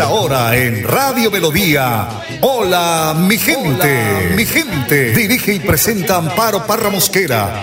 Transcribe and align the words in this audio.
esta 0.00 0.14
hora 0.14 0.56
en 0.56 0.82
Radio 0.82 1.30
Melodía. 1.30 2.08
Hola, 2.40 3.14
mi 3.18 3.36
gente, 3.36 4.32
mi 4.34 4.46
gente. 4.46 5.12
Dirige 5.12 5.52
y 5.52 5.60
presenta 5.60 6.16
Amparo 6.16 6.66
Parra 6.66 6.88
Mosquera, 6.88 7.62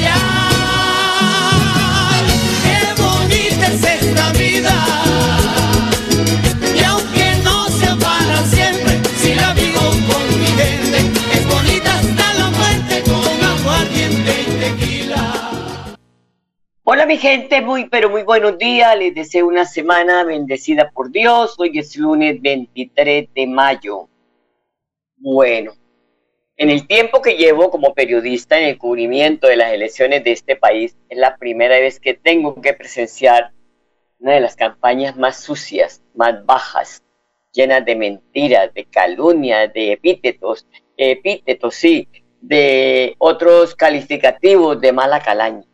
Hola 16.93 17.05
mi 17.05 17.15
gente, 17.15 17.61
muy 17.61 17.87
pero 17.87 18.09
muy 18.09 18.23
buenos 18.23 18.57
días. 18.57 18.97
Les 18.97 19.15
deseo 19.15 19.47
una 19.47 19.63
semana 19.63 20.25
bendecida 20.25 20.91
por 20.91 21.09
Dios. 21.09 21.55
Hoy 21.57 21.79
es 21.79 21.95
lunes 21.95 22.41
23 22.41 23.33
de 23.33 23.47
mayo. 23.47 24.09
Bueno, 25.15 25.71
en 26.57 26.69
el 26.69 26.85
tiempo 26.87 27.21
que 27.21 27.37
llevo 27.37 27.71
como 27.71 27.93
periodista 27.93 28.59
en 28.59 28.65
el 28.65 28.77
cubrimiento 28.77 29.47
de 29.47 29.55
las 29.55 29.71
elecciones 29.71 30.25
de 30.25 30.33
este 30.33 30.57
país, 30.57 30.97
es 31.07 31.17
la 31.17 31.37
primera 31.37 31.79
vez 31.79 31.97
que 31.97 32.13
tengo 32.13 32.59
que 32.59 32.73
presenciar 32.73 33.53
una 34.19 34.33
de 34.33 34.41
las 34.41 34.57
campañas 34.57 35.15
más 35.15 35.39
sucias, 35.39 36.03
más 36.13 36.45
bajas, 36.45 37.01
llenas 37.53 37.85
de 37.85 37.95
mentiras, 37.95 38.73
de 38.73 38.83
calumnias, 38.83 39.71
de 39.71 39.93
epítetos, 39.93 40.67
epítetos, 40.97 41.73
sí, 41.73 42.09
de 42.41 43.15
otros 43.17 43.75
calificativos 43.75 44.81
de 44.81 44.91
mala 44.91 45.21
calaña. 45.21 45.70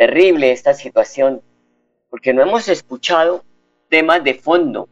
Terrible 0.00 0.50
esta 0.50 0.72
situación, 0.72 1.42
porque 2.08 2.32
no 2.32 2.40
hemos 2.40 2.68
escuchado 2.68 3.44
temas 3.90 4.24
de 4.24 4.32
fondo, 4.32 4.88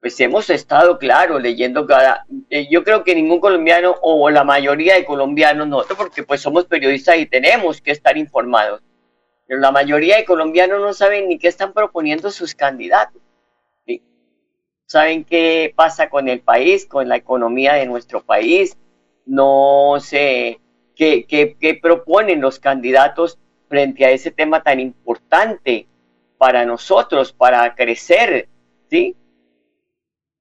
pues 0.00 0.18
hemos 0.20 0.48
estado, 0.48 0.98
claro, 0.98 1.38
leyendo 1.38 1.86
cada... 1.86 2.24
eh, 2.48 2.66
yo 2.70 2.82
creo 2.82 3.04
que 3.04 3.14
ningún 3.14 3.40
colombiano 3.40 3.94
o 4.00 4.30
la 4.30 4.42
mayoría 4.42 4.94
de 4.94 5.04
colombianos, 5.04 5.68
nosotros 5.68 5.98
porque 5.98 6.22
pues 6.22 6.40
somos 6.40 6.64
periodistas 6.64 7.18
y 7.18 7.26
tenemos 7.26 7.82
que 7.82 7.90
estar 7.90 8.16
informados, 8.16 8.80
pero 9.46 9.60
la 9.60 9.70
mayoría 9.70 10.16
de 10.16 10.24
colombianos 10.24 10.80
no 10.80 10.94
saben 10.94 11.28
ni 11.28 11.38
qué 11.38 11.48
están 11.48 11.74
proponiendo 11.74 12.30
sus 12.30 12.54
candidatos. 12.54 13.20
Saben 14.86 15.24
qué 15.24 15.74
pasa 15.76 16.08
con 16.08 16.30
el 16.30 16.40
país, 16.40 16.86
con 16.86 17.06
la 17.06 17.16
economía 17.16 17.74
de 17.74 17.84
nuestro 17.84 18.22
país, 18.22 18.78
no 19.26 19.96
sé 20.00 20.58
qué, 20.96 21.26
qué 21.28 21.78
proponen 21.82 22.40
los 22.40 22.58
candidatos 22.58 23.38
frente 23.72 24.04
a 24.04 24.10
ese 24.10 24.30
tema 24.30 24.62
tan 24.62 24.80
importante 24.80 25.86
para 26.36 26.66
nosotros, 26.66 27.32
para 27.32 27.74
crecer, 27.74 28.46
¿sí? 28.90 29.16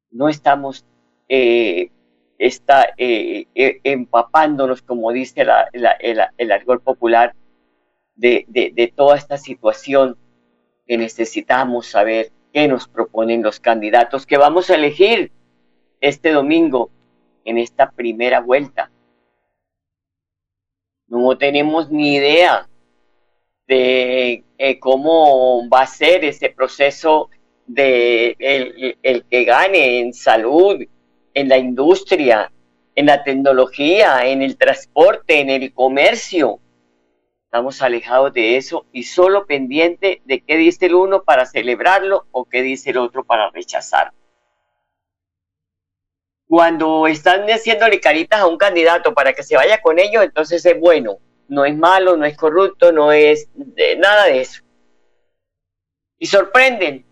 no 0.10 0.28
estamos 0.28 0.86
eh, 1.30 1.92
está, 2.38 2.94
eh, 2.98 3.48
eh, 3.56 3.80
empapándonos, 3.86 4.82
como 4.82 5.14
dice 5.14 5.46
el, 5.72 6.20
el 6.38 6.52
argot 6.52 6.84
popular, 6.84 7.34
de, 8.16 8.46
de 8.50 8.94
toda 8.94 9.16
esta 9.16 9.38
situación 9.38 10.18
que 10.86 10.98
necesitamos 10.98 11.88
saber 11.88 12.34
qué 12.52 12.68
nos 12.68 12.90
proponen 12.90 13.44
los 13.44 13.62
candidatos 13.62 14.26
que 14.26 14.38
vamos 14.38 14.70
a 14.70 14.76
elegir 14.76 15.32
este 16.02 16.34
domingo 16.34 16.92
en 17.46 17.58
esta 17.58 17.92
primera 17.92 18.42
vuelta. 18.42 18.92
No 21.08 21.38
tenemos 21.38 21.90
ni 21.90 22.16
idea 22.16 22.68
de 23.72 24.44
eh, 24.58 24.80
cómo 24.80 25.70
va 25.70 25.84
a 25.84 25.88
ser 25.88 26.26
ese 26.26 26.50
proceso 26.50 27.30
de 27.66 28.36
el, 28.38 28.98
el, 29.02 29.24
que 29.24 29.46
gane 29.46 30.00
en 30.00 30.14
salud, 30.14 30.84
en 31.34 31.48
la 31.48 31.58
industria, 31.58 32.52
en 32.96 33.06
la 33.06 33.24
tecnología, 33.24 34.28
en 34.28 34.42
el 34.42 34.58
transporte, 34.58 35.40
en 35.40 35.50
el 35.50 35.74
comercio. 35.74 36.60
Estamos 37.46 37.82
alejados 37.82 38.34
de 38.34 38.58
eso 38.58 38.88
y 38.92 39.04
solo 39.04 39.46
pendiente 39.46 40.22
de 40.26 40.42
qué 40.42 40.58
dice 40.58 40.88
el 40.88 40.96
uno 40.96 41.24
para 41.24 41.46
celebrarlo 41.46 42.26
o 42.32 42.44
qué 42.44 42.62
dice 42.64 42.90
el 42.90 42.98
otro 42.98 43.24
para 43.24 43.52
rechazarlo. 43.52 44.20
Cuando 46.46 47.08
están 47.08 47.48
haciéndole 47.48 48.02
caritas 48.02 48.42
a 48.42 48.48
un 48.48 48.58
candidato 48.58 49.14
para 49.14 49.32
que 49.32 49.44
se 49.44 49.56
vaya 49.56 49.82
con 49.82 49.98
ellos, 49.98 50.26
entonces 50.26 50.66
es 50.66 50.78
bueno. 50.78 51.20
No 51.52 51.66
es 51.66 51.76
malo, 51.76 52.16
no 52.16 52.24
es 52.26 52.38
corrupto, 52.38 52.94
no 52.94 53.12
es 53.12 53.50
nada 53.98 54.28
de 54.28 54.40
eso. 54.40 54.64
Y 56.18 56.28
sorprenden, 56.28 57.06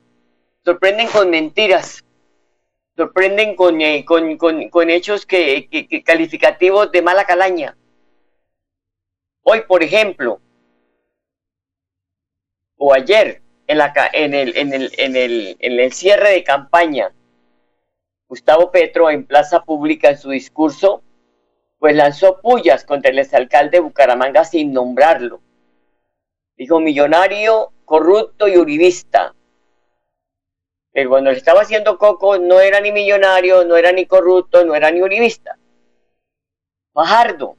sorprenden 0.64 1.10
con 1.10 1.30
mentiras, 1.30 2.06
sorprenden 2.96 3.58
con, 3.58 3.82
eh, 3.82 4.06
con, 4.06 4.38
con, 4.38 4.70
con 4.70 4.90
hechos 4.90 5.26
que, 5.26 5.68
que, 5.68 5.90
que 5.90 6.04
calificativos 6.04 6.90
de 6.90 7.02
mala 7.02 7.26
calaña. 7.26 7.76
Hoy, 9.44 9.64
por 9.68 9.84
ejemplo, 9.84 10.40
o 12.78 12.94
ayer, 12.94 13.42
en, 13.68 13.78
la, 13.78 13.94
en, 14.14 14.34
el, 14.34 14.56
en, 14.56 14.74
el, 14.74 14.92
en, 14.98 15.18
el, 15.18 15.58
en 15.60 15.80
el 15.82 15.92
cierre 15.92 16.30
de 16.30 16.46
campaña, 16.46 17.14
Gustavo 18.30 18.72
Petro 18.72 19.10
en 19.10 19.26
plaza 19.26 19.66
pública 19.66 20.12
en 20.12 20.18
su 20.18 20.30
discurso, 20.30 21.04
pues 21.80 21.96
lanzó 21.96 22.42
pullas 22.42 22.84
contra 22.84 23.10
el 23.10 23.20
exalcalde 23.20 23.78
de 23.78 23.80
Bucaramanga 23.80 24.44
sin 24.44 24.74
nombrarlo. 24.74 25.42
Dijo 26.58 26.80
millonario, 26.82 27.72
corrupto 27.86 28.48
y 28.48 28.58
uribista. 28.58 29.34
Pero 30.92 31.10
cuando 31.10 31.32
le 31.32 31.38
estaba 31.38 31.62
haciendo 31.62 31.98
coco 31.98 32.38
no 32.38 32.60
era 32.60 32.82
ni 32.82 32.92
millonario, 32.92 33.64
no 33.64 33.78
era 33.78 33.94
ni 33.94 34.06
corrupto, 34.06 34.66
no 34.66 34.76
era 34.76 34.92
ni 34.92 35.02
uribista. 35.02 35.58
Fajardo 36.94 37.56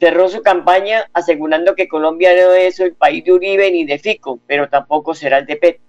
cerró 0.00 0.28
su 0.28 0.42
campaña 0.42 1.08
asegurando 1.12 1.76
que 1.76 1.86
Colombia 1.86 2.34
no 2.34 2.52
es 2.52 2.80
el 2.80 2.94
país 2.96 3.24
de 3.24 3.32
Uribe 3.32 3.70
ni 3.70 3.84
de 3.84 3.98
Fico, 3.98 4.40
pero 4.46 4.68
tampoco 4.68 5.14
será 5.14 5.38
el 5.38 5.46
de 5.46 5.56
Petro. 5.56 5.84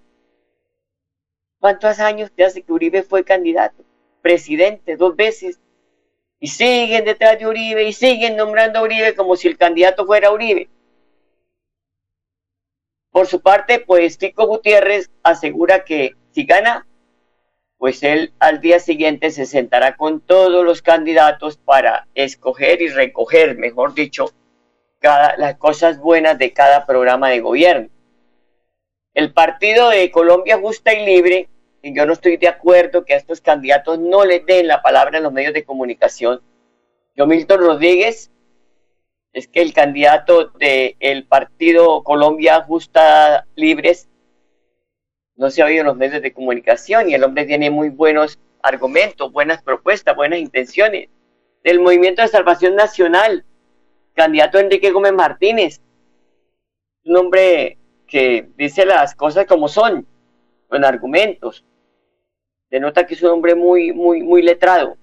¿Cuántos 1.60 2.00
años 2.00 2.32
te 2.32 2.46
hace 2.46 2.62
que 2.62 2.72
Uribe 2.72 3.02
fue 3.02 3.24
candidato? 3.24 3.84
Presidente 4.22 4.96
dos 4.96 5.16
veces. 5.16 5.60
Y 6.40 6.48
siguen 6.48 7.06
detrás 7.06 7.40
de 7.40 7.48
Uribe 7.48 7.84
y 7.84 7.94
siguen 7.94 8.36
nombrando 8.36 8.80
a 8.80 8.84
Uribe 8.84 9.16
como 9.16 9.36
si 9.36 9.48
el 9.48 9.58
candidato 9.58 10.06
fuera 10.06 10.32
Uribe. 10.32 10.70
Por 13.12 13.28
su 13.28 13.42
parte, 13.42 13.80
pues 13.80 14.18
Fico 14.18 14.46
Gutiérrez 14.46 15.10
asegura 15.24 15.86
que 15.86 16.16
si 16.32 16.44
gana, 16.44 16.86
pues 17.78 18.04
él 18.04 18.34
al 18.40 18.60
día 18.60 18.80
siguiente 18.80 19.32
se 19.32 19.46
sentará 19.46 19.96
con 19.96 20.20
todos 20.20 20.66
los 20.66 20.82
candidatos 20.82 21.56
para 21.56 22.08
escoger 22.14 22.82
y 22.82 22.90
recoger, 22.90 23.58
mejor 23.58 23.94
dicho, 23.94 24.34
cada, 25.00 25.38
las 25.38 25.56
cosas 25.56 25.98
buenas 26.00 26.38
de 26.38 26.52
cada 26.52 26.86
programa 26.86 27.30
de 27.30 27.40
gobierno. 27.40 27.90
El 29.14 29.32
partido 29.32 29.92
de 29.92 30.12
Colombia 30.12 30.58
Justa 30.58 30.94
y 30.94 31.06
Libre, 31.06 31.48
y 31.86 31.94
yo 31.94 32.08
no 32.08 32.14
estoy 32.14 32.38
de 32.38 32.48
acuerdo 32.48 33.06
que 33.06 33.14
a 33.14 33.18
estos 33.18 33.42
candidatos 33.42 34.00
no 34.00 34.26
les 34.26 34.44
den 34.44 34.68
la 34.68 34.82
palabra 34.82 35.20
en 35.20 35.24
los 35.24 35.32
medios 35.32 35.54
de 35.54 35.64
comunicación. 35.64 36.42
Yo, 37.16 37.28
Milton 37.28 37.60
Rodríguez, 37.60 38.32
es 39.34 39.48
que 39.48 39.62
el 39.62 39.72
candidato 39.72 40.48
del 40.48 40.96
el 41.00 41.28
partido 41.28 42.04
Colombia 42.04 42.64
Justa 42.64 43.46
Libres 43.56 44.10
no 45.36 45.52
se 45.52 45.62
ha 45.62 45.68
oído 45.68 45.82
en 45.82 45.86
los 45.86 45.96
medios 45.96 46.24
de 46.24 46.34
comunicación 46.34 47.08
y 47.08 47.14
el 47.14 47.24
hombre 47.24 47.46
tiene 47.46 47.70
muy 47.70 47.90
buenos 47.90 48.40
argumentos, 48.64 49.32
buenas 49.32 49.62
propuestas, 49.62 50.16
buenas 50.16 50.40
intenciones. 50.40 51.10
Del 51.64 51.80
Movimiento 51.80 52.24
de 52.24 52.30
Salvación 52.30 52.76
Nacional, 52.76 53.46
candidato 54.16 54.58
Enrique 54.58 54.90
Gómez 54.90 55.14
Martínez, 55.14 55.82
un 57.04 57.16
hombre 57.16 57.78
que 58.08 58.50
dice 58.58 58.88
las 58.88 59.14
cosas 59.14 59.46
como 59.46 59.68
son, 59.68 60.08
con 60.68 60.84
argumentos. 60.84 61.64
Denota 62.76 63.08
que 63.08 63.14
es 63.14 63.24
un 63.24 63.30
hombre 63.30 63.56
muy, 63.56 63.94
muy, 63.94 64.22
muy 64.22 64.42
letrado. 64.42 64.98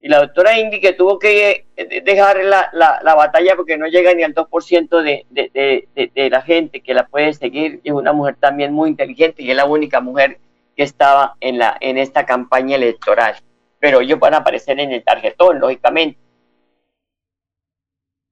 Y 0.00 0.08
la 0.08 0.18
doctora 0.18 0.58
Indy 0.58 0.80
que 0.80 0.94
tuvo 0.94 1.16
que 1.20 1.66
dejar 2.04 2.42
la, 2.42 2.70
la, 2.72 2.98
la 3.04 3.14
batalla 3.14 3.54
porque 3.54 3.78
no 3.78 3.86
llega 3.86 4.12
ni 4.12 4.24
al 4.24 4.34
2% 4.34 5.00
de, 5.00 5.26
de, 5.30 6.10
de, 6.12 6.30
la 6.30 6.42
gente 6.42 6.80
que 6.80 6.92
la 6.92 7.06
puede 7.06 7.32
seguir, 7.34 7.80
es 7.84 7.92
una 7.92 8.12
mujer 8.12 8.34
también 8.40 8.72
muy 8.72 8.90
inteligente 8.90 9.44
y 9.44 9.50
es 9.52 9.56
la 9.56 9.64
única 9.64 10.00
mujer 10.00 10.38
que 10.74 10.82
estaba 10.82 11.36
en, 11.40 11.58
la, 11.58 11.76
en 11.80 11.98
esta 11.98 12.26
campaña 12.26 12.74
electoral. 12.74 13.36
Pero 13.78 14.00
ellos 14.00 14.18
van 14.18 14.34
a 14.34 14.38
aparecer 14.38 14.80
en 14.80 14.90
el 14.90 15.04
tarjetón, 15.04 15.60
lógicamente. 15.60 16.18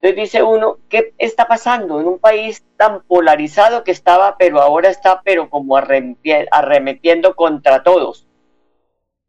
Entonces 0.01 0.31
dice 0.31 0.43
uno, 0.43 0.77
¿qué 0.87 1.13
está 1.17 1.45
pasando 1.45 1.99
en 1.99 2.07
un 2.07 2.19
país 2.19 2.63
tan 2.77 3.03
polarizado 3.03 3.83
que 3.83 3.91
estaba, 3.91 4.37
pero 4.37 4.61
ahora 4.61 4.89
está, 4.89 5.21
pero 5.23 5.49
como 5.49 5.75
arremetiendo 5.75 7.35
contra 7.35 7.83
todos? 7.83 8.25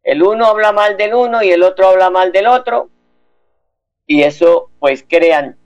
El 0.01 0.23
uno 0.23 0.45
habla 0.45 0.71
mal 0.71 0.95
del 0.95 1.13
uno 1.13 1.43
y 1.43 1.51
el 1.51 1.63
otro 1.63 1.87
habla 1.87 2.09
mal 2.09 2.31
del 2.31 2.47
otro. 2.47 2.89
Y 4.07 4.23
eso 4.23 4.71
pues 4.79 5.05
crean 5.07 5.57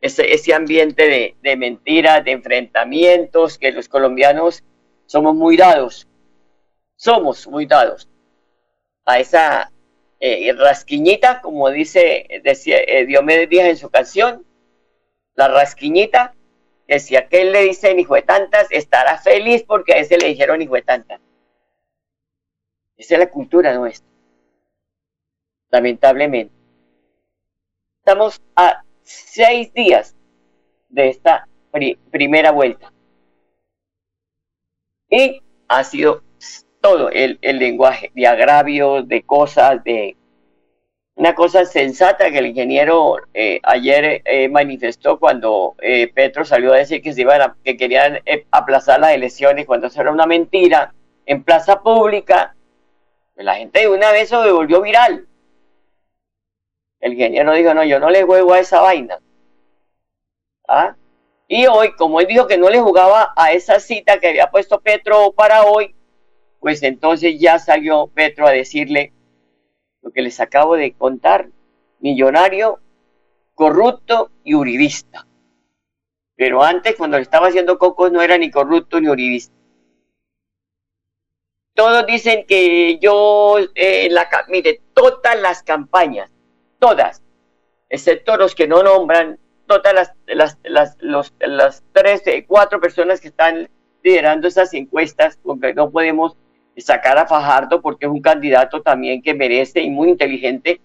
ese, 0.00 0.54
ambiente 0.54 1.06
de, 1.06 1.36
de 1.42 1.56
mentiras, 1.56 2.24
de 2.24 2.32
enfrentamientos, 2.32 3.58
que 3.58 3.72
los 3.72 3.88
colombianos 3.88 4.64
somos 5.04 5.34
muy 5.34 5.58
dados. 5.58 6.08
Somos 6.96 7.46
muy 7.46 7.66
dados 7.66 8.08
a 9.04 9.18
esa 9.18 9.70
eh, 10.20 10.52
rasquiñita, 10.52 11.40
como 11.40 11.70
dice 11.70 12.26
decía, 12.44 12.76
eh, 12.78 13.06
Diomedes 13.06 13.48
Díaz 13.48 13.66
en 13.68 13.76
su 13.78 13.90
canción, 13.90 14.46
la 15.34 15.48
rasquiñita, 15.48 16.34
que 16.86 17.00
si 17.00 17.16
aquel 17.16 17.52
le 17.52 17.62
dicen 17.62 17.98
hijo 17.98 18.14
de 18.14 18.22
tantas, 18.22 18.66
estará 18.70 19.18
feliz 19.18 19.64
porque 19.66 19.94
a 19.94 19.96
ese 19.96 20.18
le 20.18 20.28
dijeron 20.28 20.60
hijo 20.60 20.74
de 20.74 20.82
tantas. 20.82 21.20
Esa 22.96 23.14
es 23.14 23.20
la 23.20 23.30
cultura 23.30 23.72
nuestra. 23.74 24.06
Lamentablemente. 25.70 26.52
Estamos 28.00 28.42
a 28.56 28.84
seis 29.02 29.72
días 29.72 30.16
de 30.88 31.08
esta 31.08 31.48
primera 32.10 32.50
vuelta. 32.50 32.92
Y 35.08 35.42
ha 35.68 35.84
sido 35.84 36.22
todo 36.80 37.10
el, 37.10 37.38
lenguaje 37.42 38.10
de 38.14 38.26
agravios, 38.26 39.06
de 39.06 39.22
cosas, 39.22 39.82
de 39.84 40.16
una 41.14 41.34
cosa 41.34 41.64
sensata 41.66 42.30
que 42.30 42.38
el 42.38 42.46
ingeniero 42.46 43.16
eh, 43.34 43.60
ayer 43.62 44.22
eh, 44.24 44.48
manifestó 44.48 45.18
cuando 45.18 45.74
eh, 45.82 46.10
Petro 46.14 46.44
salió 46.44 46.72
a 46.72 46.78
decir 46.78 47.02
que 47.02 47.12
se 47.12 47.20
iban 47.20 47.54
que 47.62 47.76
querían 47.76 48.20
aplazar 48.50 49.00
las 49.00 49.12
elecciones 49.12 49.66
cuando 49.66 49.88
eso 49.88 50.00
era 50.00 50.12
una 50.12 50.26
mentira 50.26 50.94
en 51.26 51.44
plaza 51.44 51.82
pública. 51.82 52.54
Pues 53.34 53.44
la 53.44 53.56
gente 53.56 53.80
de 53.80 53.88
una 53.88 54.12
vez 54.12 54.30
se 54.30 54.36
volvió 54.36 54.80
viral. 54.80 55.26
El 57.00 57.12
ingeniero 57.12 57.52
dijo, 57.52 57.74
no, 57.74 57.84
yo 57.84 57.98
no 57.98 58.10
le 58.10 58.22
juego 58.22 58.54
a 58.54 58.60
esa 58.60 58.80
vaina. 58.80 59.18
¿Ah? 60.68 60.96
Y 61.48 61.66
hoy, 61.66 61.92
como 61.96 62.20
él 62.20 62.26
dijo 62.28 62.46
que 62.46 62.58
no 62.58 62.70
le 62.70 62.80
jugaba 62.80 63.32
a 63.36 63.52
esa 63.52 63.80
cita 63.80 64.20
que 64.20 64.28
había 64.28 64.50
puesto 64.50 64.80
Petro 64.80 65.32
para 65.32 65.64
hoy, 65.64 65.94
pues 66.60 66.82
entonces 66.82 67.40
ya 67.40 67.58
salió 67.58 68.06
Petro 68.08 68.46
a 68.46 68.52
decirle 68.52 69.12
lo 70.02 70.12
que 70.12 70.22
les 70.22 70.38
acabo 70.40 70.76
de 70.76 70.92
contar, 70.92 71.48
millonario, 71.98 72.78
corrupto 73.54 74.30
y 74.44 74.54
uribista. 74.54 75.26
Pero 76.36 76.62
antes, 76.62 76.96
cuando 76.96 77.16
le 77.16 77.22
estaba 77.22 77.48
haciendo 77.48 77.78
cocos, 77.78 78.12
no 78.12 78.22
era 78.22 78.38
ni 78.38 78.50
corrupto 78.50 79.00
ni 79.00 79.08
uribista. 79.08 79.54
Todos 81.74 82.06
dicen 82.06 82.44
que 82.46 82.98
yo, 82.98 83.56
eh, 83.74 84.08
la, 84.10 84.28
mire, 84.48 84.80
todas 84.94 85.38
las 85.40 85.62
campañas, 85.62 86.30
todas, 86.78 87.22
excepto 87.88 88.36
los 88.36 88.54
que 88.54 88.68
no 88.68 88.82
nombran, 88.82 89.38
todas 89.66 89.94
las, 89.94 90.12
las, 90.26 90.58
las, 91.00 91.32
las 91.40 91.82
tres, 91.92 92.22
cuatro 92.46 92.80
personas 92.80 93.20
que 93.20 93.28
están 93.28 93.70
liderando 94.02 94.48
esas 94.48 94.74
encuestas, 94.74 95.38
porque 95.42 95.74
no 95.74 95.90
podemos 95.90 96.36
sacar 96.76 97.18
a 97.18 97.26
Fajardo 97.26 97.80
porque 97.80 98.06
es 98.06 98.10
un 98.10 98.20
candidato 98.20 98.82
también 98.82 99.22
que 99.22 99.34
merece 99.34 99.80
y 99.80 99.90
muy 99.90 100.08
inteligente. 100.08 100.80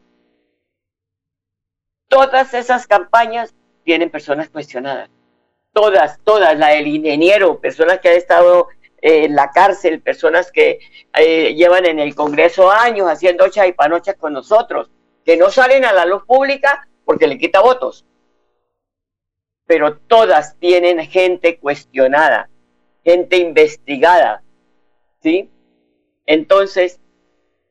Todas 2.08 2.54
esas 2.54 2.88
campañas 2.88 3.54
tienen 3.84 4.10
personas 4.10 4.50
cuestionadas. 4.50 5.10
Todas, 5.74 6.20
todas, 6.24 6.58
la 6.58 6.70
del 6.70 6.88
ingeniero, 6.88 7.60
personas 7.60 8.00
que 8.00 8.10
han 8.10 8.16
estado 8.16 8.70
eh, 9.02 9.26
en 9.26 9.36
la 9.36 9.52
cárcel, 9.52 10.02
personas 10.02 10.52
que 10.52 10.80
eh, 11.18 11.54
llevan 11.54 11.86
en 11.86 12.00
el 12.00 12.16
Congreso 12.16 12.72
años 12.72 13.10
haciendo 13.10 13.46
panochas 13.76 14.16
con 14.16 14.34
nosotros, 14.34 14.90
que 15.26 15.38
no 15.38 15.50
salen 15.50 15.86
a 15.86 15.94
la 15.94 16.06
luz 16.06 16.24
pública 16.26 16.88
porque 17.04 17.28
le 17.28 17.38
quita 17.38 17.62
votos. 17.62 18.06
Pero 19.68 19.98
todas 19.98 20.58
tienen 20.60 21.00
gente 21.08 21.58
cuestionada, 21.58 22.50
gente 23.04 23.38
investigada, 23.38 24.44
¿sí? 25.22 25.50
Entonces, 26.26 27.00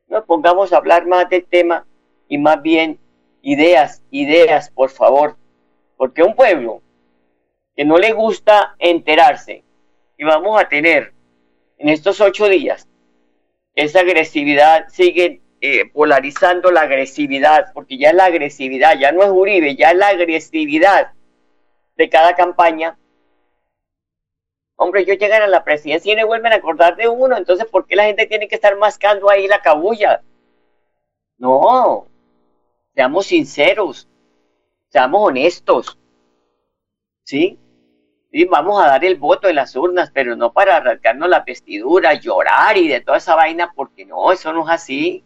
no 0.08 0.24
pongamos 0.24 0.72
a 0.72 0.76
hablar 0.76 1.06
más 1.06 1.28
del 1.28 1.44
tema 1.44 1.86
y 2.28 2.38
más 2.38 2.62
bien 2.62 2.98
ideas, 3.42 4.02
ideas, 4.10 4.70
por 4.70 4.90
favor. 4.90 5.36
Porque 5.96 6.22
un 6.22 6.34
pueblo 6.34 6.82
que 7.76 7.84
no 7.84 7.98
le 7.98 8.12
gusta 8.12 8.76
enterarse 8.78 9.64
y 10.16 10.24
vamos 10.24 10.60
a 10.60 10.68
tener 10.68 11.12
en 11.78 11.88
estos 11.88 12.20
ocho 12.20 12.48
días 12.48 12.88
esa 13.74 14.00
agresividad, 14.00 14.88
sigue 14.88 15.40
eh, 15.60 15.86
polarizando 15.92 16.70
la 16.70 16.82
agresividad, 16.82 17.72
porque 17.72 17.98
ya 17.98 18.10
es 18.10 18.14
la 18.14 18.26
agresividad, 18.26 18.98
ya 18.98 19.12
no 19.12 19.22
es 19.22 19.30
Uribe, 19.30 19.74
ya 19.74 19.90
es 19.90 19.96
la 19.96 20.08
agresividad 20.08 21.12
de 21.96 22.08
cada 22.08 22.34
campaña, 22.34 22.96
Hombre, 24.76 25.02
ellos 25.02 25.18
llegan 25.18 25.42
a 25.42 25.46
la 25.46 25.64
presidencia 25.64 26.12
y 26.12 26.16
no 26.16 26.26
vuelven 26.26 26.52
a 26.52 26.56
acordar 26.56 26.96
de 26.96 27.08
uno, 27.08 27.36
entonces 27.36 27.66
¿por 27.66 27.86
qué 27.86 27.94
la 27.96 28.04
gente 28.04 28.26
tiene 28.26 28.48
que 28.48 28.56
estar 28.56 28.76
mascando 28.76 29.30
ahí 29.30 29.46
la 29.46 29.62
cabulla? 29.62 30.22
No, 31.38 32.08
seamos 32.94 33.26
sinceros, 33.26 34.08
seamos 34.88 35.28
honestos, 35.28 35.98
¿sí? 37.22 37.58
Y 38.32 38.46
vamos 38.46 38.82
a 38.82 38.88
dar 38.88 39.04
el 39.04 39.16
voto 39.16 39.48
en 39.48 39.54
las 39.56 39.76
urnas, 39.76 40.10
pero 40.12 40.34
no 40.34 40.52
para 40.52 40.76
arrancarnos 40.76 41.28
la 41.28 41.40
vestidura, 41.40 42.14
llorar 42.14 42.76
y 42.76 42.88
de 42.88 43.00
toda 43.00 43.18
esa 43.18 43.36
vaina, 43.36 43.72
porque 43.76 44.04
no, 44.04 44.32
eso 44.32 44.52
no 44.52 44.64
es 44.64 44.70
así. 44.70 45.24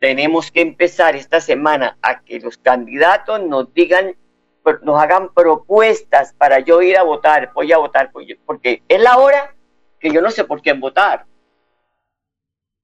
Tenemos 0.00 0.50
que 0.50 0.62
empezar 0.62 1.14
esta 1.14 1.40
semana 1.40 1.96
a 2.02 2.22
que 2.22 2.40
los 2.40 2.58
candidatos 2.58 3.40
nos 3.42 3.72
digan 3.72 4.16
nos 4.82 5.02
hagan 5.02 5.32
propuestas 5.32 6.34
para 6.34 6.60
yo 6.60 6.82
ir 6.82 6.96
a 6.96 7.02
votar, 7.02 7.52
voy 7.54 7.72
a 7.72 7.78
votar, 7.78 8.10
porque 8.44 8.82
es 8.88 9.00
la 9.00 9.18
hora 9.18 9.54
que 9.98 10.10
yo 10.10 10.20
no 10.20 10.30
sé 10.30 10.44
por 10.44 10.62
quién 10.62 10.80
votar. 10.80 11.26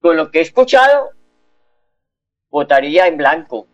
Con 0.01 0.17
lo 0.17 0.31
que 0.31 0.39
he 0.39 0.43
escuchado, 0.43 1.11
votaría 2.51 3.07
en 3.07 3.17
blanco, 3.17 3.67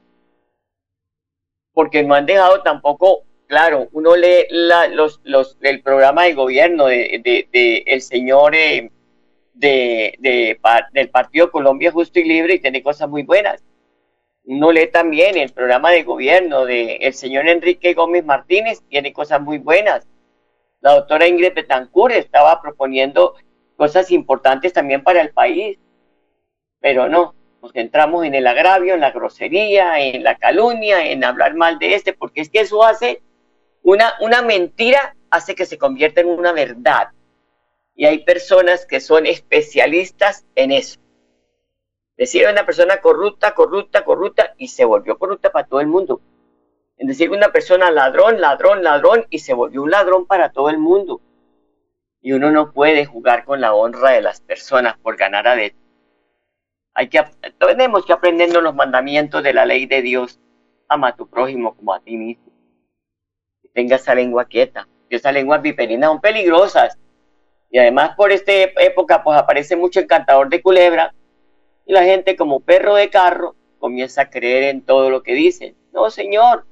porque 1.73 2.03
no 2.03 2.15
han 2.15 2.27
dejado 2.27 2.63
tampoco, 2.63 3.25
claro, 3.47 3.89
uno 3.93 4.17
lee 4.17 4.47
los, 4.51 5.21
los, 5.25 5.59
el 5.61 5.83
programa 5.83 6.25
de 6.25 6.35
gobierno 6.35 6.87
de, 6.87 7.85
el 7.87 8.03
señor 8.03 8.55
eh, 8.55 8.91
de, 9.55 10.59
del 10.93 11.11
Partido 11.11 11.51
Colombia 11.51 11.93
Justo 11.93 12.19
y 12.19 12.25
Libre 12.25 12.55
y 12.55 12.61
tiene 12.61 12.83
cosas 12.83 13.09
muy 13.09 13.23
buenas 13.23 13.63
no 14.45 14.73
lee 14.73 14.89
también 14.89 15.37
el 15.37 15.53
programa 15.53 15.91
de 15.91 16.03
gobierno 16.03 16.65
del 16.65 16.99
el 17.01 17.15
señor 17.15 17.49
Enrique 17.49 17.95
Gómez 17.95 18.25
Martínez, 18.25 18.83
tiene 18.89 19.13
cosas 19.13 19.41
muy 19.41 19.59
buenas. 19.59 20.07
La 20.81 20.95
doctora 20.95 21.29
Ingrid 21.29 21.55
Betancourt 21.55 22.15
estaba 22.15 22.61
proponiendo 22.61 23.35
cosas 23.77 24.11
importantes 24.11 24.73
también 24.73 25.03
para 25.03 25.21
el 25.21 25.31
país, 25.31 25.79
pero 26.81 27.09
no, 27.09 27.35
nos 27.63 27.73
centramos 27.73 28.25
en 28.25 28.35
el 28.35 28.47
agravio, 28.47 28.95
en 28.95 29.01
la 29.01 29.13
grosería, 29.13 30.01
en 30.01 30.25
la 30.25 30.37
calumnia, 30.37 31.07
en 31.11 31.23
hablar 31.25 31.55
mal 31.55 31.79
de 31.79 31.95
este, 31.95 32.13
porque 32.13 32.41
es 32.41 32.51
que 32.51 32.61
eso 32.61 32.85
hace 32.85 33.23
una, 33.83 34.15
una 34.21 34.43
mentira, 34.43 35.15
hace 35.31 35.55
que 35.55 35.67
se 35.67 35.79
convierta 35.79 36.21
en 36.21 36.29
una 36.29 36.53
verdad. 36.53 37.09
Y 37.95 38.07
hay 38.07 38.25
personas 38.25 38.87
que 38.87 39.01
son 39.01 39.27
especialistas 39.27 40.45
en 40.57 40.73
eso. 40.73 41.02
Decir 42.23 42.47
una 42.49 42.65
persona 42.65 43.01
corrupta, 43.01 43.53
corrupta, 43.53 44.05
corrupta 44.05 44.55
y 44.57 44.69
se 44.69 44.85
volvió 44.85 45.19
corrupta 45.19 45.51
para 45.51 45.67
todo 45.67 45.81
el 45.81 45.89
mundo. 45.89 46.21
En 46.97 47.09
decir 47.09 47.33
una 47.33 47.51
persona 47.51 47.91
ladrón, 47.91 48.41
ladrón, 48.41 48.85
ladrón 48.85 49.27
y 49.29 49.41
se 49.41 49.55
volvió 49.55 49.83
un 49.83 49.91
ladrón 49.91 50.27
para 50.29 50.53
todo 50.53 50.71
el 50.71 50.79
mundo. 50.79 51.21
Y 52.21 52.31
uno 52.31 52.53
no 52.53 52.73
puede 52.73 53.07
jugar 53.07 53.45
con 53.45 53.61
la 53.61 53.75
honra 53.75 54.11
de 54.11 54.23
las 54.23 54.41
personas 54.41 54.97
por 54.99 55.17
ganar 55.17 55.49
a 55.49 55.57
de. 55.57 55.75
Hay 56.95 57.09
que, 57.09 57.25
tenemos 57.59 58.07
que 58.07 58.13
aprender 58.13 58.53
los 58.53 58.73
mandamientos 58.73 59.43
de 59.43 59.55
la 59.55 59.67
ley 59.67 59.87
de 59.87 60.01
Dios. 60.01 60.39
Ama 60.87 61.09
a 61.09 61.17
tu 61.17 61.29
prójimo 61.29 61.75
como 61.75 61.93
a 61.93 61.99
ti 61.99 62.17
mismo. 62.17 62.53
Que 63.63 63.69
tenga 63.71 63.97
esa 63.97 64.15
lengua 64.15 64.45
quieta. 64.45 64.87
Esas 65.11 65.35
lenguas 65.35 65.61
viperinas 65.61 66.09
son 66.09 66.21
peligrosas. 66.21 66.97
Y 67.69 67.81
además 67.81 68.15
por 68.15 68.31
esta 68.31 68.53
época 68.53 69.25
pues 69.25 69.37
aparece 69.37 69.75
mucho 69.75 69.99
encantador 69.99 70.49
de 70.51 70.63
culebra 70.63 71.13
y 71.87 71.93
la 71.93 72.05
gente 72.05 72.37
como 72.37 72.61
perro 72.61 72.95
de 72.95 73.11
carro 73.11 73.55
comienza 73.79 74.23
a 74.23 74.31
creer 74.31 74.65
en 74.65 74.83
todo 74.83 75.11
lo 75.11 75.23
que 75.23 75.35
dicen. 75.35 75.77
No, 75.93 76.11
señor. 76.11 76.67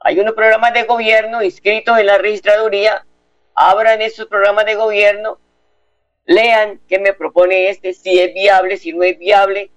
Hay 0.00 0.18
unos 0.18 0.34
programas 0.34 0.72
de 0.72 0.84
gobierno 0.84 1.42
inscritos 1.42 1.98
en 1.98 2.06
la 2.06 2.18
registraduría. 2.18 3.06
Abran 3.54 4.00
esos 4.00 4.26
programas 4.26 4.64
de 4.64 4.74
gobierno 4.74 5.38
lean 6.30 6.80
qué 6.86 7.00
me 7.00 7.12
propone 7.12 7.70
este, 7.70 7.92
si 7.92 8.18
es 8.20 8.32
viable, 8.32 8.76
si 8.76 8.92
no 8.92 9.02
es 9.02 9.18
viable, 9.18 9.70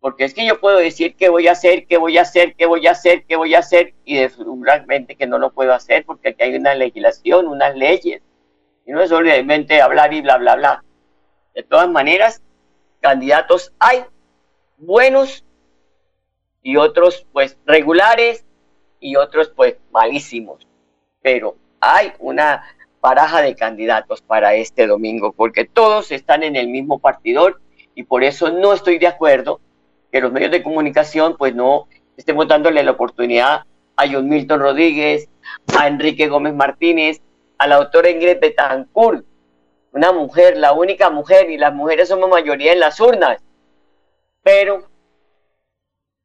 porque 0.00 0.24
es 0.24 0.34
que 0.34 0.44
yo 0.44 0.60
puedo 0.60 0.76
decir 0.76 1.16
qué 1.16 1.30
voy 1.30 1.48
a 1.48 1.52
hacer, 1.52 1.86
qué 1.86 1.96
voy 1.96 2.18
a 2.18 2.22
hacer, 2.22 2.54
qué 2.56 2.66
voy 2.66 2.86
a 2.86 2.90
hacer, 2.90 3.24
qué 3.24 3.36
voy 3.36 3.54
a 3.54 3.60
hacer, 3.60 3.94
y 4.04 4.18
seguramente 4.28 5.16
que 5.16 5.26
no 5.26 5.38
lo 5.38 5.52
puedo 5.52 5.72
hacer 5.72 6.04
porque 6.04 6.28
aquí 6.28 6.42
hay 6.42 6.56
una 6.56 6.74
legislación, 6.74 7.48
unas 7.48 7.74
leyes, 7.74 8.22
y 8.84 8.92
no 8.92 9.00
es 9.00 9.08
solamente 9.08 9.80
hablar 9.80 10.12
y 10.12 10.20
bla, 10.20 10.36
bla, 10.36 10.56
bla. 10.56 10.84
De 11.54 11.62
todas 11.62 11.88
maneras, 11.88 12.42
candidatos 13.06 13.72
hay 13.78 14.02
buenos 14.78 15.44
y 16.60 16.76
otros 16.76 17.24
pues 17.32 17.56
regulares 17.64 18.44
y 18.98 19.14
otros 19.14 19.52
pues 19.54 19.76
malísimos. 19.92 20.66
Pero 21.22 21.54
hay 21.78 22.12
una 22.18 22.64
baraja 23.00 23.42
de 23.42 23.54
candidatos 23.54 24.22
para 24.22 24.54
este 24.54 24.88
domingo 24.88 25.30
porque 25.30 25.64
todos 25.64 26.10
están 26.10 26.42
en 26.42 26.56
el 26.56 26.66
mismo 26.66 26.98
partidor 26.98 27.60
y 27.94 28.02
por 28.02 28.24
eso 28.24 28.50
no 28.50 28.72
estoy 28.72 28.98
de 28.98 29.06
acuerdo 29.06 29.60
que 30.10 30.20
los 30.20 30.32
medios 30.32 30.50
de 30.50 30.64
comunicación 30.64 31.36
pues 31.36 31.54
no 31.54 31.86
estemos 32.16 32.48
dándole 32.48 32.82
la 32.82 32.90
oportunidad 32.90 33.66
a 33.94 34.08
John 34.10 34.28
Milton 34.28 34.58
Rodríguez, 34.58 35.28
a 35.78 35.86
Enrique 35.86 36.26
Gómez 36.26 36.54
Martínez, 36.54 37.22
a 37.58 37.68
la 37.68 37.76
autora 37.76 38.10
Ingrid 38.10 38.40
Betancourt, 38.40 39.24
una 39.96 40.12
mujer, 40.12 40.58
la 40.58 40.74
única 40.74 41.08
mujer, 41.08 41.48
y 41.48 41.56
las 41.56 41.72
mujeres 41.72 42.10
somos 42.10 42.28
mayoría 42.28 42.74
en 42.74 42.80
las 42.80 43.00
urnas, 43.00 43.42
pero 44.42 44.86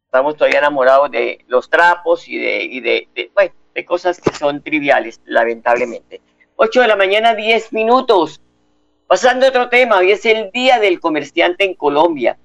estamos 0.05 0.35
todavía 0.35 0.59
enamorados 0.59 1.09
de 1.09 1.45
los 1.47 1.69
trapos 1.69 2.27
y 2.27 2.37
de, 2.37 2.63
y 2.63 2.81
de, 2.81 3.07
de 3.73 3.85
cosas 3.85 4.19
que 4.19 4.33
son 4.33 4.61
triviales, 4.61 5.21
lamentablemente. 5.23 6.19
8 6.57 6.81
de 6.81 6.87
la 6.87 6.97
mañana, 6.97 7.33
10 7.33 7.71
minutos. 7.71 8.41
Pasando 9.07 9.45
a 9.45 9.49
otro 9.49 9.69
tema, 9.69 9.99
hoy 9.99 10.11
es 10.11 10.25
el 10.25 10.51
Día 10.51 10.77
del 10.77 10.99
Comerciante 10.99 11.63
en 11.63 11.75
Colombia. 11.75 12.37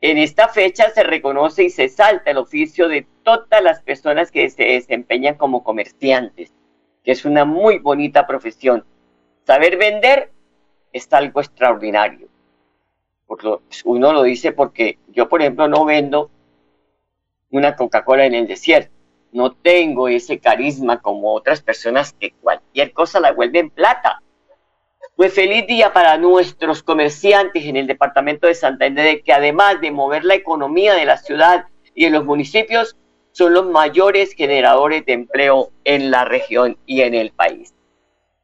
En 0.00 0.18
esta 0.18 0.48
fecha 0.48 0.90
se 0.90 1.04
reconoce 1.04 1.62
y 1.62 1.70
se 1.70 1.88
salta 1.88 2.32
el 2.32 2.38
oficio 2.38 2.88
de 2.88 3.06
todas 3.22 3.62
las 3.62 3.82
personas 3.82 4.32
que 4.32 4.50
se 4.50 4.64
desempeñan 4.64 5.36
como 5.36 5.62
comerciantes, 5.62 6.52
que 7.04 7.12
es 7.12 7.24
una 7.24 7.44
muy 7.44 7.78
bonita 7.78 8.26
profesión. 8.26 8.84
Saber 9.46 9.76
vender 9.76 10.32
es 10.92 11.12
algo 11.12 11.40
extraordinario. 11.40 12.28
Uno 13.84 14.12
lo 14.12 14.22
dice 14.22 14.52
porque 14.52 14.98
yo, 15.08 15.28
por 15.28 15.42
ejemplo, 15.42 15.68
no 15.68 15.84
vendo 15.84 16.30
una 17.50 17.76
Coca-Cola 17.76 18.26
en 18.26 18.34
el 18.34 18.46
desierto. 18.46 18.92
No 19.32 19.52
tengo 19.52 20.08
ese 20.08 20.38
carisma 20.38 21.00
como 21.00 21.34
otras 21.34 21.60
personas 21.60 22.12
que 22.12 22.32
cualquier 22.40 22.92
cosa 22.92 23.20
la 23.20 23.32
vuelven 23.32 23.70
plata. 23.70 24.22
Pues 25.16 25.34
feliz 25.34 25.66
día 25.66 25.92
para 25.92 26.16
nuestros 26.18 26.82
comerciantes 26.82 27.64
en 27.64 27.76
el 27.76 27.86
departamento 27.86 28.46
de 28.46 28.54
Santander, 28.54 29.22
que 29.22 29.32
además 29.32 29.80
de 29.80 29.90
mover 29.90 30.24
la 30.24 30.34
economía 30.34 30.94
de 30.94 31.04
la 31.04 31.16
ciudad 31.16 31.66
y 31.94 32.04
de 32.04 32.10
los 32.10 32.24
municipios, 32.24 32.96
son 33.32 33.52
los 33.52 33.66
mayores 33.66 34.32
generadores 34.32 35.04
de 35.04 35.12
empleo 35.12 35.70
en 35.84 36.10
la 36.10 36.24
región 36.24 36.78
y 36.86 37.02
en 37.02 37.14
el 37.14 37.32
país. 37.32 37.75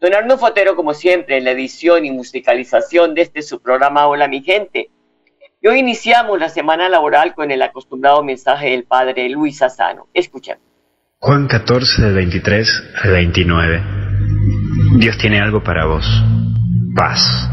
Don 0.03 0.13
Arno 0.15 0.37
Fotero, 0.37 0.75
como 0.75 0.95
siempre, 0.95 1.39
en 1.39 1.45
la 1.45 1.53
edición 1.53 2.05
y 2.05 2.11
musicalización 2.11 3.15
de 3.15 3.23
este 3.23 3.41
su 3.41 3.63
programa 3.63 4.09
Hola 4.09 4.27
mi 4.27 4.43
gente. 4.43 4.91
Y 5.61 5.69
hoy 5.69 5.79
iniciamos 5.79 6.41
la 6.41 6.49
semana 6.49 6.89
laboral 6.89 7.37
con 7.37 7.53
el 7.53 7.63
acostumbrado 7.63 8.25
mensaje 8.25 8.71
del 8.71 8.83
padre 8.83 9.29
Luis 9.29 9.63
Asano. 9.63 10.09
Escuchemos. 10.13 10.65
Juan 11.21 11.47
14, 11.47 12.03
del 12.03 12.15
23 12.15 12.83
al 13.05 13.13
29. 13.13 13.83
Dios 14.97 15.17
tiene 15.19 15.41
algo 15.41 15.63
para 15.63 15.87
vos 15.87 16.05
paz. 16.97 17.49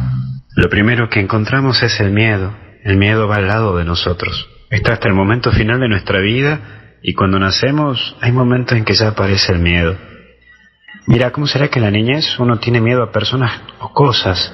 Lo 0.56 0.70
primero 0.70 1.08
que 1.08 1.20
encontramos 1.20 1.84
es 1.84 2.00
el 2.00 2.10
miedo. 2.10 2.58
El 2.84 2.98
miedo 2.98 3.28
va 3.28 3.36
al 3.36 3.46
lado 3.46 3.78
de 3.78 3.86
nosotros. 3.86 4.50
Está 4.72 4.94
hasta 4.94 5.08
el 5.08 5.14
momento 5.14 5.52
final 5.52 5.80
de 5.80 5.88
nuestra 5.88 6.20
vida 6.20 6.98
y 7.04 7.14
cuando 7.14 7.38
nacemos 7.38 8.18
hay 8.22 8.32
momentos 8.32 8.76
en 8.76 8.86
que 8.86 8.96
ya 8.96 9.10
aparece 9.10 9.54
el 9.54 9.60
miedo. 9.60 10.09
Mira, 11.08 11.32
¿cómo 11.32 11.48
será 11.48 11.68
que 11.70 11.80
en 11.80 11.86
la 11.86 11.92
niñez 11.92 12.38
uno 12.40 12.58
tiene 12.60 12.82
miedo 12.82 13.02
a 13.02 13.12
personas 13.12 13.62
o 13.80 13.92
cosas? 13.92 14.52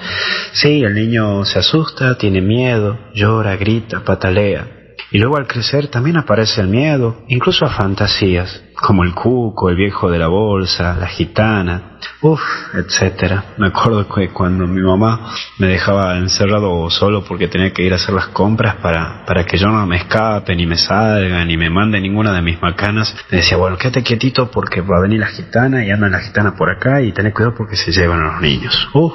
Sí, 0.53 0.83
el 0.83 0.93
niño 0.93 1.43
se 1.45 1.59
asusta, 1.59 2.17
tiene 2.17 2.41
miedo, 2.41 2.97
llora, 3.13 3.55
grita, 3.57 4.01
patalea. 4.01 4.84
Y 5.15 5.17
luego 5.17 5.37
al 5.37 5.47
crecer 5.47 5.87
también 5.87 6.17
aparece 6.17 6.59
el 6.59 6.67
miedo, 6.67 7.23
incluso 7.29 7.65
a 7.65 7.69
fantasías, 7.69 8.65
como 8.75 9.05
el 9.05 9.13
cuco, 9.13 9.69
el 9.69 9.77
viejo 9.77 10.11
de 10.11 10.19
la 10.19 10.27
bolsa, 10.27 10.97
la 10.99 11.07
gitana, 11.07 11.99
uff, 12.21 12.41
etcétera. 12.73 13.53
Me 13.57 13.67
acuerdo 13.67 14.05
que 14.13 14.27
cuando 14.31 14.67
mi 14.67 14.81
mamá 14.81 15.31
me 15.57 15.67
dejaba 15.67 16.17
encerrado 16.17 16.89
solo 16.89 17.23
porque 17.23 17.47
tenía 17.47 17.71
que 17.71 17.83
ir 17.83 17.93
a 17.93 17.95
hacer 17.95 18.13
las 18.13 18.27
compras 18.27 18.75
para, 18.81 19.23
para 19.25 19.45
que 19.45 19.57
yo 19.57 19.69
no 19.69 19.85
me 19.85 19.95
escape, 19.95 20.53
ni 20.53 20.65
me 20.65 20.75
salga, 20.75 21.45
ni 21.45 21.55
me 21.55 21.69
mande 21.69 22.01
ninguna 22.01 22.33
de 22.33 22.41
mis 22.41 22.61
macanas, 22.61 23.15
me 23.31 23.37
decía, 23.37 23.55
bueno, 23.55 23.77
quédate 23.77 24.03
quietito 24.03 24.51
porque 24.51 24.81
va 24.81 24.97
a 24.97 25.01
venir 25.03 25.21
la 25.21 25.27
gitana 25.27 25.85
y 25.85 25.91
anda 25.91 26.09
la 26.09 26.19
gitana 26.19 26.57
por 26.57 26.69
acá 26.69 27.01
y 27.01 27.13
tenés 27.13 27.33
cuidado 27.33 27.55
porque 27.55 27.77
se 27.77 27.93
llevan 27.93 28.19
a 28.19 28.33
los 28.33 28.41
niños. 28.41 28.89
Uff, 28.93 29.13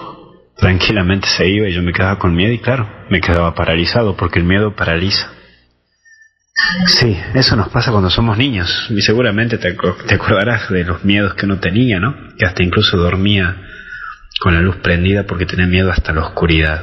tranquilamente 0.57 1.29
se 1.29 1.47
iba 1.47 1.69
y 1.69 1.75
yo 1.75 1.83
me 1.83 1.93
quedaba 1.93 2.19
con 2.19 2.35
miedo 2.35 2.55
y 2.55 2.59
claro, 2.59 2.89
me 3.11 3.21
quedaba 3.21 3.55
paralizado 3.55 4.17
porque 4.17 4.39
el 4.39 4.47
miedo 4.47 4.75
paraliza. 4.75 5.40
Sí, 6.87 7.17
eso 7.35 7.57
nos 7.57 7.69
pasa 7.69 7.91
cuando 7.91 8.11
somos 8.11 8.37
niños. 8.37 8.87
Y 8.91 9.01
seguramente 9.03 9.59
te, 9.59 9.77
acordarás 10.15 10.71
de 10.71 10.85
los 10.85 11.05
miedos 11.05 11.35
que 11.35 11.47
uno 11.47 11.59
tenía, 11.59 11.99
¿no? 11.99 12.15
Que 12.37 12.47
hasta 12.47 12.63
incluso 12.63 12.97
dormía 12.97 13.57
con 14.41 14.55
la 14.55 14.61
luz 14.61 14.77
prendida 14.77 15.25
porque 15.25 15.47
tenía 15.47 15.67
miedo 15.67 15.91
hasta 15.91 16.13
la 16.13 16.23
oscuridad. 16.27 16.83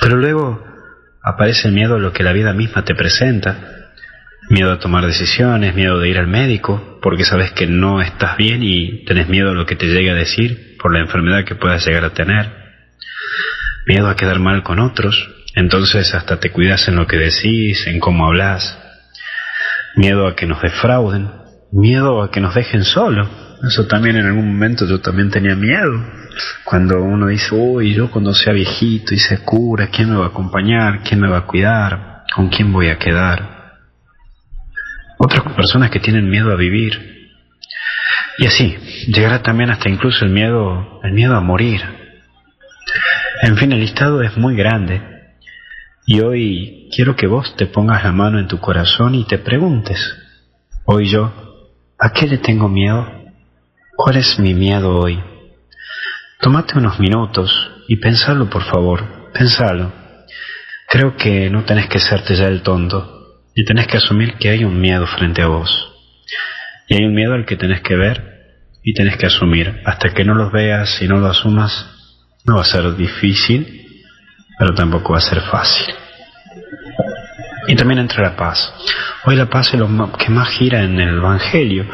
Pero 0.00 0.16
luego 0.16 0.64
aparece 1.22 1.68
el 1.68 1.74
miedo 1.74 1.96
a 1.96 1.98
lo 1.98 2.12
que 2.12 2.22
la 2.22 2.32
vida 2.32 2.52
misma 2.52 2.84
te 2.84 2.94
presenta. 2.94 3.90
Miedo 4.50 4.72
a 4.72 4.78
tomar 4.78 5.06
decisiones, 5.06 5.74
miedo 5.74 5.98
de 5.98 6.08
ir 6.10 6.18
al 6.18 6.26
médico, 6.26 6.98
porque 7.00 7.24
sabes 7.24 7.52
que 7.52 7.66
no 7.66 8.02
estás 8.02 8.36
bien 8.36 8.62
y 8.62 9.04
tenés 9.04 9.28
miedo 9.28 9.50
a 9.50 9.54
lo 9.54 9.64
que 9.64 9.76
te 9.76 9.86
llegue 9.86 10.10
a 10.10 10.14
decir 10.14 10.76
por 10.78 10.92
la 10.92 11.00
enfermedad 11.00 11.44
que 11.44 11.54
puedas 11.54 11.86
llegar 11.86 12.04
a 12.04 12.12
tener. 12.12 12.50
Miedo 13.86 14.08
a 14.08 14.16
quedar 14.16 14.38
mal 14.38 14.62
con 14.62 14.80
otros, 14.80 15.30
entonces 15.54 16.14
hasta 16.14 16.40
te 16.40 16.50
cuidas 16.50 16.88
en 16.88 16.96
lo 16.96 17.06
que 17.06 17.16
decís, 17.16 17.86
en 17.86 18.00
cómo 18.00 18.26
hablas. 18.26 18.78
Miedo 19.96 20.26
a 20.26 20.34
que 20.34 20.46
nos 20.46 20.60
defrauden, 20.60 21.30
miedo 21.70 22.22
a 22.22 22.30
que 22.30 22.40
nos 22.40 22.54
dejen 22.54 22.84
solo. 22.84 23.28
Eso 23.62 23.86
también 23.86 24.16
en 24.16 24.26
algún 24.26 24.48
momento 24.48 24.86
yo 24.86 25.00
también 25.00 25.30
tenía 25.30 25.54
miedo. 25.54 26.04
Cuando 26.64 27.00
uno 27.00 27.28
dice, 27.28 27.54
uy, 27.54 27.94
yo 27.94 28.10
cuando 28.10 28.34
sea 28.34 28.52
viejito 28.52 29.14
y 29.14 29.18
se 29.18 29.38
cura, 29.44 29.88
¿quién 29.88 30.10
me 30.10 30.16
va 30.16 30.26
a 30.26 30.28
acompañar? 30.28 31.02
¿Quién 31.04 31.20
me 31.20 31.28
va 31.28 31.38
a 31.38 31.46
cuidar? 31.46 32.24
¿Con 32.34 32.48
quién 32.48 32.72
voy 32.72 32.88
a 32.88 32.98
quedar? 32.98 33.76
Otras 35.18 35.54
personas 35.54 35.90
que 35.90 36.00
tienen 36.00 36.28
miedo 36.28 36.50
a 36.50 36.56
vivir. 36.56 37.30
Y 38.38 38.46
así, 38.46 38.76
llegará 39.06 39.42
también 39.42 39.70
hasta 39.70 39.88
incluso 39.88 40.24
el 40.24 40.32
miedo, 40.32 41.00
el 41.04 41.12
miedo 41.12 41.36
a 41.36 41.40
morir. 41.40 41.80
En 43.42 43.56
fin, 43.56 43.70
el 43.70 43.78
listado 43.78 44.20
es 44.22 44.36
muy 44.36 44.56
grande 44.56 45.13
y 46.06 46.20
hoy 46.20 46.88
quiero 46.94 47.16
que 47.16 47.26
vos 47.26 47.56
te 47.56 47.66
pongas 47.66 48.04
la 48.04 48.12
mano 48.12 48.38
en 48.38 48.46
tu 48.46 48.58
corazón 48.58 49.14
y 49.14 49.24
te 49.24 49.38
preguntes, 49.38 49.98
hoy 50.84 51.08
yo, 51.08 51.32
¿a 51.98 52.12
qué 52.12 52.26
le 52.26 52.38
tengo 52.38 52.68
miedo? 52.68 53.06
¿Cuál 53.96 54.16
es 54.16 54.38
mi 54.38 54.52
miedo 54.54 54.98
hoy? 54.98 55.22
Tómate 56.40 56.78
unos 56.78 57.00
minutos 57.00 57.70
y 57.88 57.96
pensalo, 57.96 58.50
por 58.50 58.64
favor, 58.64 59.30
pensalo. 59.32 59.92
Creo 60.88 61.16
que 61.16 61.48
no 61.48 61.64
tenés 61.64 61.88
que 61.88 62.00
serte 62.00 62.36
ya 62.36 62.48
el 62.48 62.62
tonto 62.62 63.40
y 63.54 63.64
tenés 63.64 63.86
que 63.86 63.96
asumir 63.96 64.34
que 64.34 64.50
hay 64.50 64.64
un 64.64 64.78
miedo 64.78 65.06
frente 65.06 65.40
a 65.40 65.46
vos. 65.46 65.90
Y 66.86 66.96
hay 66.96 67.04
un 67.06 67.14
miedo 67.14 67.32
al 67.32 67.46
que 67.46 67.56
tenés 67.56 67.80
que 67.80 67.96
ver 67.96 68.34
y 68.82 68.92
tenés 68.92 69.16
que 69.16 69.26
asumir. 69.26 69.80
Hasta 69.86 70.12
que 70.12 70.24
no 70.24 70.34
lo 70.34 70.50
veas 70.50 71.00
y 71.00 71.08
no 71.08 71.16
lo 71.16 71.28
asumas, 71.28 71.86
no 72.44 72.56
va 72.56 72.62
a 72.62 72.66
ser 72.66 72.94
difícil 72.94 73.83
pero 74.58 74.74
tampoco 74.74 75.12
va 75.12 75.18
a 75.18 75.22
ser 75.22 75.40
fácil. 75.40 75.94
Y 77.66 77.76
también 77.76 78.00
entra 78.00 78.22
la 78.22 78.36
paz. 78.36 78.72
Hoy 79.24 79.36
la 79.36 79.46
paz 79.46 79.72
es 79.72 79.80
lo 79.80 79.88
que 80.18 80.28
más 80.30 80.48
gira 80.50 80.82
en 80.82 81.00
el 81.00 81.16
Evangelio 81.16 81.86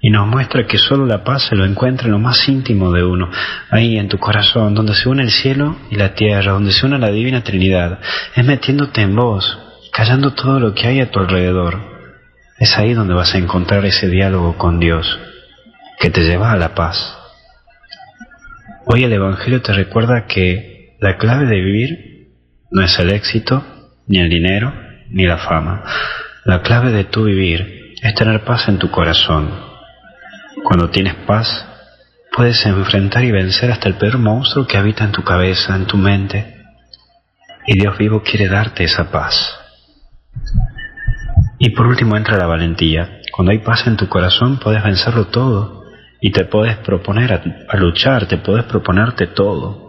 y 0.00 0.10
nos 0.10 0.26
muestra 0.26 0.66
que 0.66 0.76
solo 0.76 1.06
la 1.06 1.24
paz 1.24 1.44
se 1.48 1.56
lo 1.56 1.64
encuentra 1.64 2.06
en 2.06 2.12
lo 2.12 2.18
más 2.18 2.46
íntimo 2.46 2.92
de 2.92 3.02
uno, 3.02 3.30
ahí 3.70 3.96
en 3.96 4.08
tu 4.08 4.18
corazón, 4.18 4.74
donde 4.74 4.94
se 4.94 5.08
une 5.08 5.22
el 5.22 5.30
cielo 5.30 5.76
y 5.90 5.94
la 5.96 6.14
tierra, 6.14 6.52
donde 6.52 6.72
se 6.72 6.84
une 6.84 6.98
la 6.98 7.10
divina 7.10 7.42
Trinidad. 7.42 8.00
Es 8.34 8.44
metiéndote 8.44 9.00
en 9.00 9.16
vos, 9.16 9.58
callando 9.92 10.34
todo 10.34 10.60
lo 10.60 10.74
que 10.74 10.88
hay 10.88 11.00
a 11.00 11.10
tu 11.10 11.20
alrededor. 11.20 11.80
Es 12.58 12.76
ahí 12.76 12.92
donde 12.92 13.14
vas 13.14 13.34
a 13.34 13.38
encontrar 13.38 13.86
ese 13.86 14.08
diálogo 14.10 14.58
con 14.58 14.78
Dios 14.78 15.18
que 15.98 16.10
te 16.10 16.20
lleva 16.20 16.52
a 16.52 16.56
la 16.56 16.74
paz. 16.74 17.16
Hoy 18.84 19.04
el 19.04 19.12
Evangelio 19.14 19.62
te 19.62 19.72
recuerda 19.72 20.26
que 20.26 20.73
la 21.00 21.16
clave 21.16 21.46
de 21.46 21.60
vivir 21.60 22.28
no 22.70 22.82
es 22.82 22.98
el 22.98 23.12
éxito, 23.12 23.64
ni 24.06 24.18
el 24.18 24.28
dinero, 24.28 24.72
ni 25.10 25.26
la 25.26 25.38
fama. 25.38 25.84
La 26.44 26.62
clave 26.62 26.92
de 26.92 27.04
tu 27.04 27.24
vivir 27.24 27.94
es 28.02 28.14
tener 28.14 28.44
paz 28.44 28.68
en 28.68 28.78
tu 28.78 28.90
corazón. 28.90 29.50
Cuando 30.62 30.90
tienes 30.90 31.14
paz, 31.26 31.66
puedes 32.34 32.64
enfrentar 32.66 33.24
y 33.24 33.30
vencer 33.30 33.70
hasta 33.70 33.88
el 33.88 33.94
peor 33.94 34.18
monstruo 34.18 34.66
que 34.66 34.76
habita 34.76 35.04
en 35.04 35.12
tu 35.12 35.22
cabeza, 35.22 35.76
en 35.76 35.86
tu 35.86 35.96
mente. 35.96 36.54
Y 37.66 37.78
Dios 37.78 37.96
vivo 37.96 38.22
quiere 38.22 38.48
darte 38.48 38.84
esa 38.84 39.10
paz. 39.10 39.58
Y 41.58 41.70
por 41.70 41.86
último 41.86 42.16
entra 42.16 42.36
la 42.36 42.46
valentía. 42.46 43.20
Cuando 43.32 43.52
hay 43.52 43.58
paz 43.58 43.86
en 43.86 43.96
tu 43.96 44.08
corazón 44.08 44.58
puedes 44.58 44.82
vencerlo 44.82 45.26
todo 45.26 45.84
y 46.20 46.30
te 46.32 46.44
puedes 46.44 46.76
proponer 46.78 47.32
a, 47.68 47.76
luchar, 47.76 48.26
te 48.26 48.38
puedes 48.38 48.64
proponerte 48.64 49.28
todo. 49.28 49.83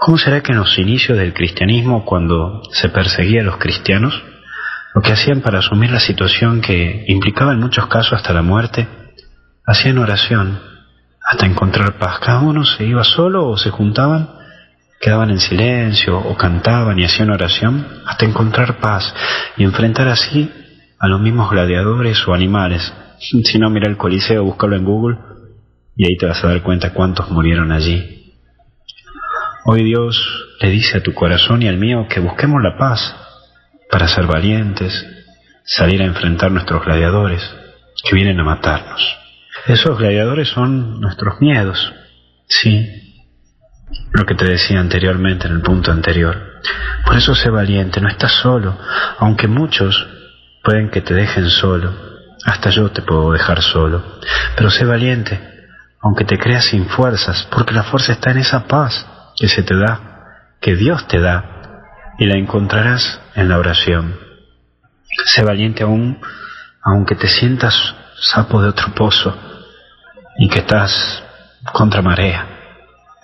¿Cómo 0.00 0.16
será 0.16 0.40
que 0.40 0.52
en 0.52 0.58
los 0.58 0.78
inicios 0.78 1.18
del 1.18 1.34
cristianismo, 1.34 2.06
cuando 2.06 2.62
se 2.72 2.88
perseguía 2.88 3.42
a 3.42 3.44
los 3.44 3.58
cristianos, 3.58 4.24
lo 4.94 5.02
que 5.02 5.12
hacían 5.12 5.42
para 5.42 5.58
asumir 5.58 5.90
la 5.90 6.00
situación 6.00 6.62
que 6.62 7.04
implicaba 7.08 7.52
en 7.52 7.60
muchos 7.60 7.86
casos 7.86 8.14
hasta 8.14 8.32
la 8.32 8.40
muerte, 8.40 8.88
hacían 9.66 9.98
oración 9.98 10.58
hasta 11.22 11.44
encontrar 11.44 11.98
paz. 11.98 12.18
Cada 12.18 12.40
uno 12.40 12.64
se 12.64 12.86
iba 12.86 13.04
solo 13.04 13.46
o 13.46 13.58
se 13.58 13.68
juntaban, 13.68 14.30
quedaban 15.02 15.32
en 15.32 15.38
silencio 15.38 16.18
o 16.18 16.34
cantaban 16.34 16.98
y 16.98 17.04
hacían 17.04 17.30
oración 17.30 17.86
hasta 18.06 18.24
encontrar 18.24 18.78
paz 18.78 19.14
y 19.58 19.64
enfrentar 19.64 20.08
así 20.08 20.50
a 20.98 21.08
los 21.08 21.20
mismos 21.20 21.50
gladiadores 21.50 22.26
o 22.26 22.32
animales. 22.32 22.90
Si 23.18 23.58
no, 23.58 23.68
mira 23.68 23.90
el 23.90 23.98
Coliseo, 23.98 24.44
búscalo 24.44 24.76
en 24.76 24.84
Google 24.86 25.18
y 25.94 26.06
ahí 26.06 26.16
te 26.16 26.24
vas 26.24 26.42
a 26.42 26.48
dar 26.48 26.62
cuenta 26.62 26.94
cuántos 26.94 27.30
murieron 27.30 27.70
allí. 27.70 28.19
Hoy 29.64 29.84
Dios 29.84 30.16
le 30.60 30.70
dice 30.70 30.98
a 30.98 31.02
tu 31.02 31.12
corazón 31.12 31.62
y 31.62 31.68
al 31.68 31.76
mío 31.76 32.06
que 32.08 32.20
busquemos 32.20 32.62
la 32.62 32.78
paz 32.78 33.14
para 33.90 34.08
ser 34.08 34.26
valientes, 34.26 35.06
salir 35.64 36.00
a 36.00 36.06
enfrentar 36.06 36.50
nuestros 36.50 36.82
gladiadores 36.82 37.42
que 38.02 38.14
vienen 38.14 38.40
a 38.40 38.44
matarnos. 38.44 39.18
Esos 39.66 39.98
gladiadores 39.98 40.48
son 40.48 40.98
nuestros 41.00 41.42
miedos, 41.42 41.92
sí, 42.48 42.88
lo 44.12 44.24
que 44.24 44.34
te 44.34 44.46
decía 44.46 44.80
anteriormente 44.80 45.46
en 45.46 45.54
el 45.56 45.60
punto 45.60 45.92
anterior. 45.92 46.60
Por 47.04 47.16
eso 47.16 47.34
sé 47.34 47.50
valiente, 47.50 48.00
no 48.00 48.08
estás 48.08 48.32
solo, 48.32 48.78
aunque 49.18 49.46
muchos 49.46 50.06
pueden 50.64 50.88
que 50.88 51.02
te 51.02 51.12
dejen 51.12 51.50
solo, 51.50 51.94
hasta 52.46 52.70
yo 52.70 52.90
te 52.90 53.02
puedo 53.02 53.32
dejar 53.32 53.60
solo, 53.60 54.20
pero 54.56 54.70
sé 54.70 54.86
valiente, 54.86 55.38
aunque 56.00 56.24
te 56.24 56.38
creas 56.38 56.64
sin 56.64 56.86
fuerzas, 56.86 57.46
porque 57.50 57.74
la 57.74 57.82
fuerza 57.82 58.12
está 58.12 58.30
en 58.30 58.38
esa 58.38 58.66
paz 58.66 59.06
que 59.40 59.48
se 59.48 59.62
te 59.62 59.74
da, 59.74 60.44
que 60.60 60.76
Dios 60.76 61.08
te 61.08 61.18
da, 61.18 61.86
y 62.18 62.26
la 62.26 62.36
encontrarás 62.36 63.20
en 63.34 63.48
la 63.48 63.58
oración. 63.58 64.20
Sé 65.24 65.42
valiente 65.42 65.82
aún, 65.82 66.20
aunque 66.82 67.14
te 67.14 67.26
sientas 67.26 67.96
sapo 68.20 68.60
de 68.60 68.68
otro 68.68 68.94
pozo, 68.94 69.34
y 70.38 70.48
que 70.48 70.58
estás 70.58 71.24
contra 71.72 72.02
marea, 72.02 72.46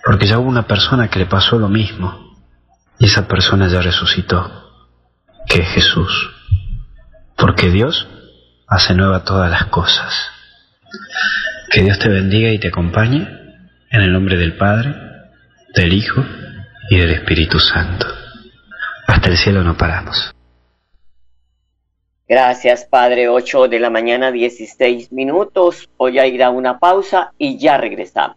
porque 0.04 0.26
ya 0.26 0.38
hubo 0.38 0.48
una 0.48 0.66
persona 0.66 1.08
que 1.08 1.18
le 1.18 1.26
pasó 1.26 1.58
lo 1.58 1.68
mismo 1.68 2.34
y 2.98 3.06
esa 3.06 3.28
persona 3.28 3.68
ya 3.68 3.82
resucitó, 3.82 4.72
que 5.46 5.60
es 5.60 5.68
Jesús, 5.68 6.30
porque 7.36 7.70
Dios 7.70 8.08
hace 8.66 8.94
nueva 8.94 9.24
todas 9.24 9.50
las 9.50 9.66
cosas. 9.66 10.14
Que 11.70 11.82
Dios 11.82 11.98
te 11.98 12.08
bendiga 12.08 12.50
y 12.50 12.58
te 12.58 12.68
acompañe 12.68 13.28
en 13.90 14.00
el 14.00 14.12
nombre 14.12 14.38
del 14.38 14.56
Padre, 14.56 15.05
del 15.76 15.92
Hijo 15.92 16.24
y 16.90 16.98
del 16.98 17.10
Espíritu 17.10 17.58
Santo. 17.58 18.06
Hasta 19.06 19.28
el 19.28 19.36
cielo 19.36 19.62
no 19.62 19.76
paramos. 19.76 20.34
Gracias, 22.26 22.84
Padre. 22.86 23.28
8 23.28 23.68
de 23.68 23.78
la 23.78 23.90
mañana, 23.90 24.32
16 24.32 25.12
minutos. 25.12 25.88
Voy 25.96 26.18
a 26.18 26.26
ir 26.26 26.42
a 26.42 26.50
una 26.50 26.78
pausa 26.78 27.32
y 27.38 27.58
ya 27.58 27.76
regresamos. 27.76 28.36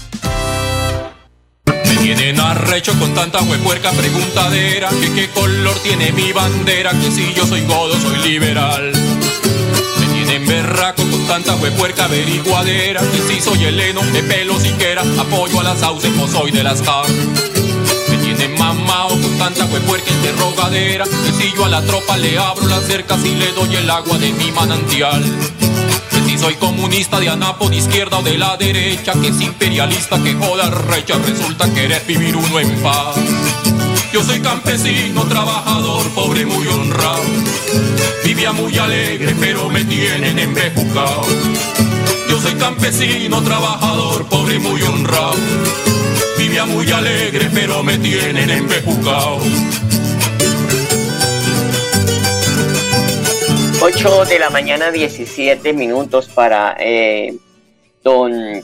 Tienen 2.01 2.39
arrecho 2.39 2.97
con 2.97 3.13
tanta 3.13 3.43
huepuerca 3.43 3.91
preguntadera 3.91 4.89
Que 4.89 5.13
qué 5.13 5.29
color 5.29 5.77
tiene 5.83 6.11
mi 6.11 6.31
bandera 6.31 6.91
Que 6.99 7.11
si 7.11 7.31
yo 7.35 7.45
soy 7.45 7.61
godo 7.65 7.93
soy 7.99 8.17
liberal. 8.27 8.91
Me 9.99 10.05
tienen 10.07 10.47
berraco 10.47 11.03
con 11.03 11.27
tanta 11.27 11.55
huepuerca 11.57 12.05
averiguadera 12.05 13.01
Que 13.01 13.21
si 13.21 13.39
soy 13.39 13.65
heleno 13.65 14.01
de 14.01 14.23
pelo 14.23 14.59
siquiera 14.59 15.03
Apoyo 15.19 15.59
a 15.59 15.63
las 15.63 15.79
sauces 15.79 16.11
o 16.19 16.27
soy 16.27 16.51
de 16.51 16.63
las 16.63 16.81
car. 16.81 17.05
Me 18.09 18.17
tienen 18.17 18.57
mamao 18.57 19.09
con 19.09 19.37
tanta 19.37 19.65
huepuerca 19.65 20.11
interrogadera 20.11 21.05
Que 21.05 21.31
si 21.33 21.53
yo 21.55 21.65
a 21.65 21.69
la 21.69 21.83
tropa 21.83 22.17
le 22.17 22.35
abro 22.35 22.67
las 22.67 22.83
cercas 22.83 23.23
Y 23.23 23.35
le 23.35 23.51
doy 23.51 23.75
el 23.75 23.89
agua 23.89 24.17
de 24.17 24.33
mi 24.33 24.51
manantial 24.51 25.23
si 26.31 26.37
soy 26.37 26.55
comunista 26.55 27.19
de 27.19 27.27
anapo 27.27 27.69
de 27.69 27.75
izquierda 27.75 28.19
o 28.19 28.23
de 28.23 28.37
la 28.37 28.55
derecha, 28.55 29.11
que 29.19 29.27
es 29.27 29.41
imperialista, 29.41 30.21
que 30.23 30.33
joda 30.33 30.69
recha, 30.69 31.15
resulta 31.17 31.69
querer 31.73 32.01
vivir 32.07 32.37
uno 32.37 32.57
en 32.57 32.69
paz. 32.81 33.17
Yo 34.13 34.23
soy 34.23 34.39
campesino, 34.39 35.25
trabajador, 35.25 36.09
pobre, 36.11 36.45
muy 36.45 36.65
honrado. 36.67 37.23
Vivía 38.23 38.53
muy 38.53 38.77
alegre, 38.77 39.35
pero 39.41 39.67
me 39.67 39.83
tienen 39.83 40.39
embejucado. 40.39 41.25
Yo 42.29 42.39
soy 42.39 42.53
campesino, 42.53 43.41
trabajador, 43.41 44.25
pobre, 44.27 44.57
muy 44.57 44.81
honrado. 44.83 45.35
Vivía 46.37 46.65
muy 46.65 46.89
alegre, 46.91 47.49
pero 47.53 47.83
me 47.83 47.97
tienen 47.97 48.49
embejucado. 48.49 49.41
8 53.83 54.25
de 54.25 54.37
la 54.37 54.51
mañana, 54.51 54.91
17 54.91 55.73
minutos 55.73 56.27
para 56.27 56.77
eh, 56.79 57.35
don, 58.03 58.31
eh, 58.31 58.63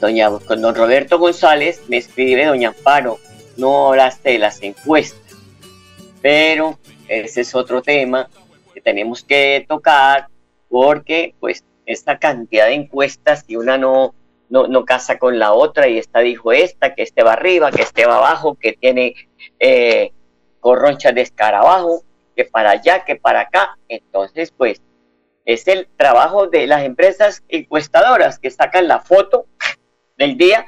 doña, 0.00 0.28
don 0.28 0.74
Roberto 0.74 1.20
González. 1.20 1.82
Me 1.86 1.98
escribe 1.98 2.46
doña 2.46 2.70
Amparo, 2.70 3.20
no 3.56 3.90
hablaste 3.90 4.30
de 4.30 4.38
las 4.40 4.60
encuestas, 4.60 5.36
pero 6.20 6.80
ese 7.06 7.42
es 7.42 7.54
otro 7.54 7.80
tema 7.80 8.28
que 8.74 8.80
tenemos 8.80 9.22
que 9.22 9.64
tocar 9.68 10.26
porque 10.68 11.36
pues 11.38 11.62
esta 11.86 12.18
cantidad 12.18 12.66
de 12.66 12.74
encuestas 12.74 13.44
y 13.46 13.54
una 13.54 13.78
no, 13.78 14.16
no, 14.48 14.66
no 14.66 14.84
casa 14.84 15.16
con 15.16 15.38
la 15.38 15.52
otra 15.52 15.86
y 15.86 15.98
esta 15.98 16.18
dijo 16.18 16.50
esta, 16.50 16.96
que 16.96 17.04
este 17.04 17.22
va 17.22 17.34
arriba, 17.34 17.70
que 17.70 17.82
este 17.82 18.04
va 18.04 18.16
abajo, 18.16 18.56
que 18.56 18.72
tiene 18.72 19.14
eh, 19.60 20.10
corronchas 20.58 21.14
de 21.14 21.20
escarabajo 21.20 22.02
que 22.34 22.44
para 22.44 22.70
allá, 22.70 23.04
que 23.04 23.16
para 23.16 23.40
acá. 23.40 23.78
Entonces, 23.88 24.52
pues, 24.56 24.80
es 25.44 25.66
el 25.68 25.88
trabajo 25.96 26.46
de 26.46 26.66
las 26.66 26.84
empresas 26.84 27.42
encuestadoras 27.48 28.38
que 28.38 28.50
sacan 28.50 28.88
la 28.88 29.00
foto 29.00 29.46
del 30.16 30.36
día 30.36 30.64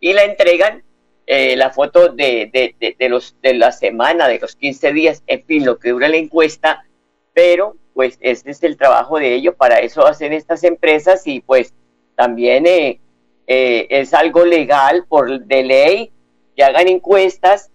y 0.00 0.12
la 0.12 0.24
entregan, 0.24 0.82
eh, 1.26 1.56
la 1.56 1.70
foto 1.70 2.08
de, 2.08 2.74
de, 2.78 3.08
los, 3.08 3.36
de 3.42 3.54
la 3.54 3.72
semana, 3.72 4.28
de 4.28 4.38
los 4.38 4.56
15 4.56 4.92
días, 4.92 5.22
en 5.26 5.44
fin, 5.44 5.64
lo 5.64 5.78
que 5.78 5.90
dura 5.90 6.08
la 6.08 6.16
encuesta, 6.16 6.84
pero 7.32 7.76
pues 7.94 8.18
ese 8.20 8.50
es 8.50 8.62
el 8.62 8.76
trabajo 8.76 9.18
de 9.18 9.34
ellos, 9.34 9.54
para 9.54 9.78
eso 9.78 10.06
hacen 10.06 10.32
estas 10.32 10.64
empresas 10.64 11.26
y 11.26 11.40
pues 11.40 11.72
también 12.14 12.66
eh, 12.66 13.00
eh, 13.46 13.86
es 13.88 14.12
algo 14.12 14.44
legal 14.44 15.04
por 15.08 15.44
de 15.44 15.62
ley 15.62 16.10
que 16.54 16.64
hagan 16.64 16.88
encuestas 16.88 17.70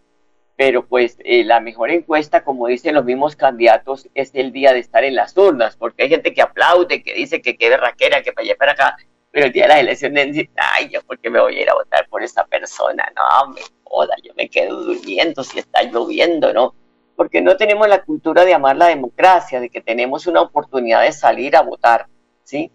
pero 0.55 0.85
pues 0.85 1.17
eh, 1.23 1.43
la 1.43 1.59
mejor 1.59 1.91
encuesta, 1.91 2.43
como 2.43 2.67
dicen 2.67 2.95
los 2.95 3.05
mismos 3.05 3.35
candidatos, 3.35 4.07
es 4.13 4.31
el 4.33 4.51
día 4.51 4.73
de 4.73 4.79
estar 4.79 5.03
en 5.03 5.15
las 5.15 5.35
urnas, 5.37 5.75
porque 5.75 6.03
hay 6.03 6.09
gente 6.09 6.33
que 6.33 6.41
aplaude, 6.41 7.03
que 7.03 7.13
dice 7.13 7.41
que 7.41 7.57
quede 7.57 7.77
raquera, 7.77 8.21
que 8.21 8.31
para 8.31 8.45
allá 8.45 8.55
para 8.57 8.71
acá, 8.73 8.97
pero 9.31 9.47
el 9.47 9.53
día 9.53 9.63
de 9.63 9.69
las 9.69 9.79
elecciones 9.79 10.49
ay, 10.55 10.89
yo 10.89 11.01
porque 11.03 11.29
me 11.29 11.39
voy 11.39 11.57
a 11.57 11.61
ir 11.61 11.69
a 11.69 11.73
votar 11.73 12.07
por 12.09 12.21
esa 12.21 12.45
persona, 12.45 13.11
no, 13.15 13.53
me 13.53 13.61
joda, 13.83 14.15
yo 14.23 14.33
me 14.35 14.49
quedo 14.49 14.83
durmiendo 14.83 15.43
si 15.43 15.59
está 15.59 15.83
lloviendo, 15.83 16.53
¿no? 16.53 16.75
Porque 17.15 17.41
no 17.41 17.55
tenemos 17.57 17.87
la 17.87 18.03
cultura 18.03 18.45
de 18.45 18.53
amar 18.53 18.75
la 18.77 18.87
democracia, 18.87 19.59
de 19.59 19.69
que 19.69 19.81
tenemos 19.81 20.27
una 20.27 20.41
oportunidad 20.41 21.01
de 21.03 21.11
salir 21.11 21.55
a 21.55 21.61
votar, 21.61 22.07
¿sí? 22.43 22.71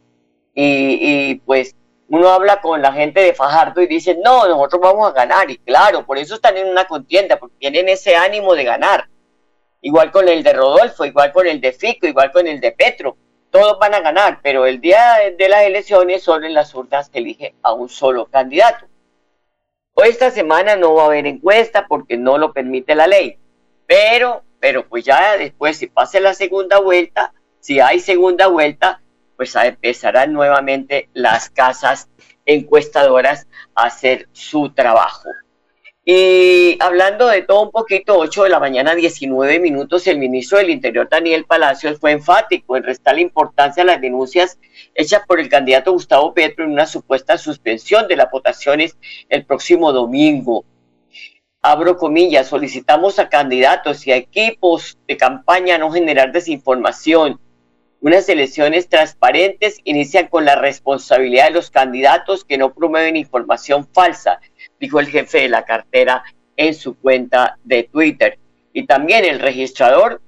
Y, 0.55 0.99
y 1.01 1.35
pues 1.37 1.77
uno 2.09 2.29
habla 2.29 2.61
con 2.61 2.81
la 2.81 2.93
gente 2.93 3.21
de 3.21 3.35
Fajardo 3.35 3.83
y 3.83 3.87
dice, 3.87 4.17
no, 4.23 4.47
nosotros 4.47 4.81
vamos 4.81 5.11
a 5.11 5.13
ganar. 5.13 5.51
Y 5.51 5.59
claro, 5.59 6.07
por 6.07 6.19
eso 6.19 6.37
están 6.37 6.57
en 6.57 6.69
una 6.69 6.85
contienda, 6.87 7.39
porque 7.39 7.57
tienen 7.59 7.89
ese 7.89 8.15
ánimo 8.15 8.55
de 8.55 8.65
ganar. 8.65 9.09
Igual 9.81 10.11
con 10.11 10.29
el 10.29 10.43
de 10.43 10.53
Rodolfo, 10.53 11.05
igual 11.05 11.33
con 11.33 11.47
el 11.47 11.61
de 11.61 11.73
Fico, 11.73 12.07
igual 12.07 12.31
con 12.31 12.47
el 12.47 12.61
de 12.61 12.73
Petro. 12.73 13.17
todos 13.51 13.79
van 13.79 13.95
a 13.95 14.01
ganar, 14.01 14.41
pero 14.43 14.67
el 14.67 14.81
día 14.81 15.17
de 15.37 15.49
las 15.49 15.63
elecciones 15.63 16.23
solo 16.23 16.47
en 16.47 16.55
las 16.55 16.75
urnas 16.75 17.09
se 17.11 17.19
elige 17.19 17.55
a 17.63 17.73
un 17.73 17.89
solo 17.89 18.27
candidato. 18.27 18.87
Hoy 19.95 20.09
esta 20.09 20.31
semana 20.31 20.77
no 20.77 20.95
va 20.95 21.05
a 21.05 21.07
haber 21.07 21.27
encuesta 21.27 21.87
porque 21.89 22.19
no 22.19 22.37
lo 22.37 22.53
permite 22.53 22.95
la 22.95 23.07
ley, 23.07 23.39
pero, 23.87 24.43
pero 24.61 24.87
pues 24.87 25.05
ya 25.05 25.39
después 25.39 25.79
si 25.79 25.87
pase 25.87 26.21
la 26.21 26.35
segunda 26.35 26.81
vuelta, 26.81 27.33
si 27.61 27.81
hay 27.81 28.01
segunda 28.01 28.49
vuelta, 28.49 29.01
pues 29.37 29.55
empezarán 29.57 30.33
nuevamente 30.33 31.09
las 31.15 31.51
casas 31.51 32.09
encuestadoras 32.45 33.47
a 33.75 33.85
hacer 33.85 34.29
su 34.33 34.71
trabajo. 34.71 35.29
Y 36.09 36.79
hablando 36.81 37.27
de 37.27 37.43
todo 37.43 37.63
un 37.63 37.73
poquito, 37.73 38.17
8 38.17 38.45
de 38.45 38.49
la 38.49 38.61
mañana, 38.61 38.95
19 38.95 39.59
minutos, 39.59 40.07
el 40.07 40.21
ministro 40.21 40.59
del 40.59 40.71
Interior, 40.71 41.09
Daniel 41.11 41.47
Palacios, 41.47 41.99
fue 41.99 42.13
enfático 42.13 42.77
en 42.77 42.85
restar 42.85 43.17
la 43.17 43.23
importancia 43.23 43.83
a 43.83 43.87
las 43.87 44.01
denuncias 44.01 44.57
hechas 44.95 45.23
por 45.27 45.41
el 45.41 45.49
candidato 45.49 45.91
Gustavo 45.91 46.33
Petro 46.33 46.65
en 46.65 46.71
una 46.71 46.87
supuesta 46.87 47.37
suspensión 47.37 48.07
de 48.07 48.15
las 48.15 48.31
votaciones 48.31 48.97
el 49.29 49.45
próximo 49.45 49.91
domingo. 49.93 50.65
Abro 51.61 51.97
comillas, 51.97 52.47
solicitamos 52.47 53.19
a 53.19 53.29
candidatos 53.29 54.07
y 54.07 54.13
a 54.13 54.17
equipos 54.17 54.97
de 55.09 55.17
campaña 55.17 55.77
no 55.77 55.91
generar 55.91 56.31
desinformación. 56.31 57.41
Unas 58.01 58.29
elecciones 58.29 58.89
transparentes 58.89 59.81
inician 59.85 60.29
con 60.29 60.45
la 60.45 60.55
responsabilidad 60.55 61.47
de 61.47 61.55
los 61.55 61.71
candidatos 61.71 62.45
que 62.45 62.59
no 62.59 62.73
promueven 62.73 63.17
información 63.17 63.89
falsa 63.93 64.41
dijo 64.79 65.01
el 65.01 65.07
jefe 65.09 65.43
de 65.43 65.49
la 65.49 65.65
cartera 65.65 66.23
en 66.57 66.75
su 66.75 66.97
cuenta 66.97 67.59
de 67.65 67.85
Twitter. 67.85 68.39
Y 68.73 68.87
también 68.87 69.25
el 69.25 69.41
registrador 69.41 70.21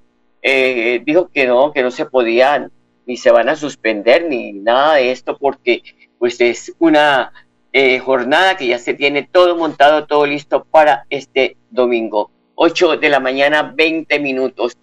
eh, 0.42 1.02
dijo 1.04 1.28
que 1.28 1.46
no, 1.46 1.72
que 1.72 1.82
no 1.82 1.90
se 1.90 2.06
podían 2.06 2.72
ni 3.06 3.16
se 3.16 3.30
van 3.30 3.48
a 3.48 3.56
suspender 3.56 4.26
ni 4.28 4.52
nada 4.52 4.94
de 4.94 5.10
esto 5.10 5.38
porque 5.38 5.82
pues 6.18 6.40
es 6.40 6.74
una 6.78 7.32
eh, 7.72 7.98
jornada 7.98 8.56
que 8.56 8.66
ya 8.66 8.78
se 8.78 8.94
tiene 8.94 9.22
todo 9.22 9.56
montado, 9.56 10.06
todo 10.06 10.26
listo 10.26 10.64
para 10.64 11.04
este 11.10 11.56
domingo. 11.70 12.30
8 12.54 12.96
de 12.96 13.08
la 13.08 13.20
mañana, 13.20 13.72
20 13.74 14.18
minutos. 14.18 14.76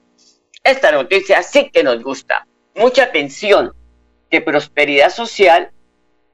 Esta 0.63 0.91
noticia 0.91 1.43
sí 1.43 1.69
que 1.71 1.83
nos 1.83 2.01
gusta. 2.01 2.47
Mucha 2.75 3.03
atención, 3.03 3.73
que 4.29 4.41
Prosperidad 4.41 5.09
Social 5.09 5.71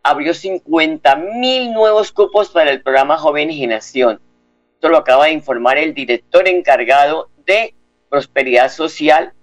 abrió 0.02 0.34
50 0.34 1.16
mil 1.16 1.72
nuevos 1.72 2.12
cupos 2.12 2.50
para 2.50 2.72
el 2.72 2.82
programa 2.82 3.20
Joven 3.20 3.52
y 3.52 3.72
Esto 3.72 4.90
lo 4.90 4.98
acaba 4.98 5.26
de 5.26 5.34
informar 5.34 5.78
el 5.78 5.94
director 5.94 6.48
encargado 6.48 7.30
de 7.46 7.76
Prosperidad 8.10 8.72
Social, 8.72 9.34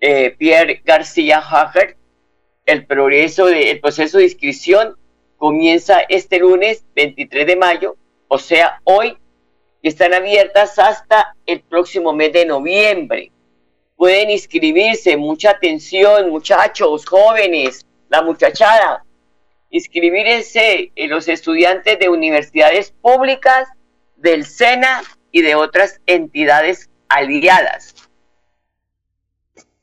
eh, 0.00 0.34
Pierre 0.36 0.82
García 0.84 1.38
Hager. 1.38 1.96
El, 2.64 2.84
progreso 2.86 3.46
de, 3.46 3.70
el 3.70 3.80
proceso 3.80 4.18
de 4.18 4.24
inscripción 4.24 4.96
comienza 5.36 6.00
este 6.08 6.40
lunes 6.40 6.84
23 6.96 7.46
de 7.46 7.54
mayo, 7.54 7.96
o 8.26 8.40
sea, 8.40 8.80
hoy, 8.82 9.16
y 9.80 9.88
están 9.88 10.12
abiertas 10.12 10.76
hasta 10.80 11.36
el 11.46 11.60
próximo 11.60 12.12
mes 12.12 12.32
de 12.32 12.46
noviembre. 12.46 13.30
Pueden 13.96 14.30
inscribirse, 14.30 15.16
mucha 15.16 15.50
atención, 15.50 16.30
muchachos, 16.30 17.06
jóvenes, 17.06 17.86
la 18.08 18.22
muchachada, 18.22 19.04
inscribirse 19.70 20.92
los 20.94 21.26
estudiantes 21.28 21.98
de 21.98 22.08
universidades 22.08 22.92
públicas, 22.92 23.68
del 24.16 24.44
SENA 24.46 25.02
y 25.32 25.42
de 25.42 25.54
otras 25.54 26.00
entidades 26.06 26.88
aliadas. 27.08 27.94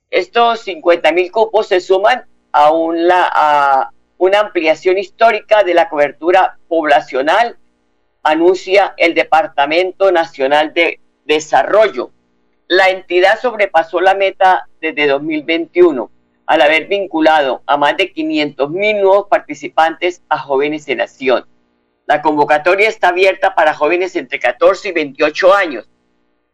Estos 0.10 0.62
50 0.62 1.12
mil 1.12 1.32
cupos 1.32 1.68
se 1.68 1.82
suman 1.82 2.26
a 2.52 2.72
una 2.72 3.92
ampliación 4.40 5.00
histórica 5.00 5.64
de 5.64 5.74
la 5.74 5.90
cobertura 5.90 6.60
poblacional, 6.68 7.58
anuncia 8.22 8.94
el 8.98 9.16
Departamento 9.16 10.12
Nacional 10.12 10.74
de 10.74 11.02
Desarrollo. 11.26 12.13
La 12.76 12.90
entidad 12.90 13.40
sobrepasó 13.40 14.02
la 14.02 14.16
meta 14.16 14.68
desde 14.82 15.06
2021 15.06 16.10
al 16.48 16.60
haber 16.60 16.88
vinculado 16.88 17.62
a 17.68 17.78
más 17.78 17.96
de 17.98 18.12
500 18.12 18.68
mil 18.72 19.00
nuevos 19.00 19.28
participantes 19.28 20.24
a 20.28 20.40
jóvenes 20.40 20.88
de 20.88 20.96
nación. 20.96 21.46
La 22.08 22.24
convocatoria 22.24 22.90
está 22.90 23.10
abierta 23.10 23.54
para 23.54 23.76
jóvenes 23.76 24.16
entre 24.16 24.40
14 24.40 24.90
y 24.90 24.92
28 24.92 25.54
años 25.54 25.88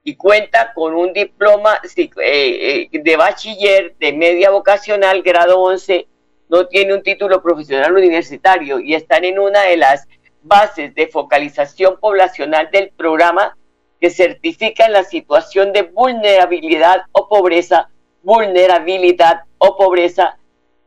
y 0.04 0.18
cuenta 0.18 0.74
con 0.74 0.94
un 0.94 1.14
diploma 1.14 1.80
eh, 1.96 2.10
eh, 2.18 2.90
de 2.92 3.16
bachiller 3.16 3.96
de 3.98 4.12
media 4.12 4.50
vocacional 4.50 5.22
grado 5.22 5.62
11, 5.62 6.06
no 6.50 6.68
tiene 6.68 6.96
un 6.96 7.02
título 7.02 7.42
profesional 7.42 7.94
universitario 7.94 8.82
y 8.82 8.94
están 8.94 9.24
en 9.24 9.40
una 9.40 9.62
de 9.62 9.78
las 9.78 10.06
bases 10.42 10.94
de 10.96 11.08
focalización 11.08 11.98
poblacional 11.98 12.70
del 12.72 12.90
programa 12.90 13.56
que 14.00 14.10
certifica 14.10 14.88
la 14.90 15.04
situación 15.04 15.74
de 15.74 15.84
vulnerabilidad 15.84 17.02
o 17.12 17.28
pobreza 17.28 17.90
vulnerabilidad 18.24 19.42
o 19.58 19.78
pobreza, 19.78 20.38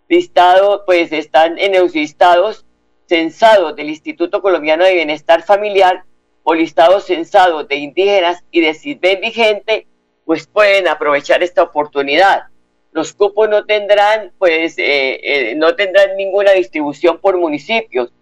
listado, 0.08 0.84
pues 0.84 1.12
están 1.12 1.58
en 1.58 1.72
los 1.72 1.94
listados 1.94 2.66
censados 3.06 3.74
del 3.76 3.88
Instituto 3.88 4.42
Colombiano 4.42 4.84
de 4.84 4.94
Bienestar 4.94 5.42
Familiar 5.42 6.04
o 6.42 6.54
listados 6.54 7.04
censados 7.04 7.68
de 7.68 7.76
indígenas 7.76 8.44
y 8.50 8.60
de 8.60 8.74
CISBEN 8.74 9.20
vigente, 9.20 9.86
pues 10.24 10.46
pueden 10.46 10.88
aprovechar 10.88 11.42
esta 11.42 11.62
oportunidad. 11.62 12.44
Los 12.92 13.12
cupos 13.14 13.48
no 13.48 13.64
tendrán, 13.64 14.32
pues, 14.38 14.76
eh, 14.76 15.20
eh, 15.22 15.54
no 15.56 15.74
tendrán 15.76 16.16
ninguna 16.16 16.52
distribución 16.52 17.18
por 17.18 17.38
municipios. 17.38 18.12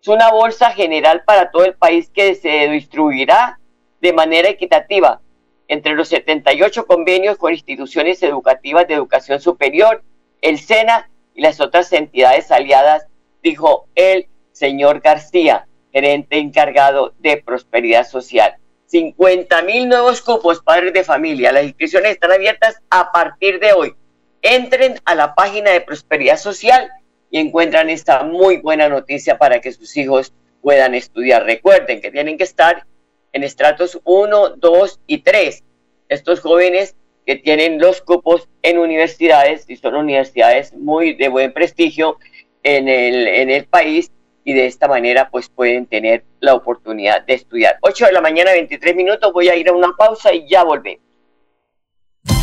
Es 0.00 0.08
una 0.08 0.30
bolsa 0.30 0.70
general 0.72 1.24
para 1.24 1.50
todo 1.50 1.64
el 1.64 1.74
país 1.74 2.10
que 2.10 2.34
se 2.34 2.68
distribuirá 2.68 3.58
de 4.02 4.12
manera 4.12 4.50
equitativa 4.50 5.22
entre 5.68 5.94
los 5.94 6.08
78 6.08 6.86
convenios 6.86 7.38
con 7.38 7.52
instituciones 7.52 8.22
educativas 8.22 8.86
de 8.86 8.94
educación 8.94 9.40
superior, 9.40 10.02
el 10.42 10.58
SENA 10.58 11.08
y 11.34 11.40
las 11.40 11.60
otras 11.60 11.90
entidades 11.92 12.50
aliadas, 12.50 13.06
dijo 13.42 13.86
el 13.94 14.26
señor 14.50 15.00
García, 15.00 15.66
gerente 15.92 16.36
encargado 16.38 17.14
de 17.20 17.38
prosperidad 17.38 18.06
social. 18.06 18.56
50 18.86 19.62
mil 19.62 19.88
nuevos 19.88 20.20
cupos 20.20 20.60
padres 20.60 20.92
de 20.92 21.04
familia. 21.04 21.52
Las 21.52 21.64
inscripciones 21.64 22.10
están 22.10 22.32
abiertas 22.32 22.82
a 22.90 23.10
partir 23.12 23.58
de 23.60 23.72
hoy. 23.72 23.94
Entren 24.42 25.00
a 25.06 25.14
la 25.14 25.34
página 25.34 25.70
de 25.70 25.80
Prosperidad 25.80 26.36
Social 26.36 26.90
y 27.30 27.38
encuentran 27.38 27.88
esta 27.88 28.24
muy 28.24 28.58
buena 28.58 28.90
noticia 28.90 29.38
para 29.38 29.60
que 29.60 29.72
sus 29.72 29.96
hijos 29.96 30.34
puedan 30.60 30.94
estudiar. 30.94 31.44
Recuerden 31.44 32.02
que 32.02 32.10
tienen 32.10 32.36
que 32.36 32.44
estar 32.44 32.84
en 33.32 33.44
estratos 33.44 34.00
1, 34.04 34.56
2 34.56 35.00
y 35.06 35.18
3. 35.18 35.64
Estos 36.08 36.40
jóvenes 36.40 36.96
que 37.26 37.36
tienen 37.36 37.78
los 37.78 38.02
cupos 38.02 38.48
en 38.62 38.78
universidades 38.78 39.64
y 39.68 39.76
son 39.76 39.94
universidades 39.94 40.72
muy 40.74 41.14
de 41.14 41.28
buen 41.28 41.52
prestigio 41.52 42.18
en 42.62 42.88
el, 42.88 43.28
en 43.28 43.50
el 43.50 43.64
país 43.66 44.10
y 44.44 44.52
de 44.54 44.66
esta 44.66 44.88
manera 44.88 45.30
pues 45.30 45.48
pueden 45.48 45.86
tener 45.86 46.24
la 46.40 46.54
oportunidad 46.54 47.22
de 47.22 47.34
estudiar. 47.34 47.78
8 47.80 48.06
de 48.06 48.12
la 48.12 48.20
mañana, 48.20 48.52
23 48.52 48.96
minutos, 48.96 49.32
voy 49.32 49.48
a 49.48 49.56
ir 49.56 49.68
a 49.68 49.72
una 49.72 49.92
pausa 49.96 50.34
y 50.34 50.48
ya 50.48 50.64
volvemos. 50.64 51.11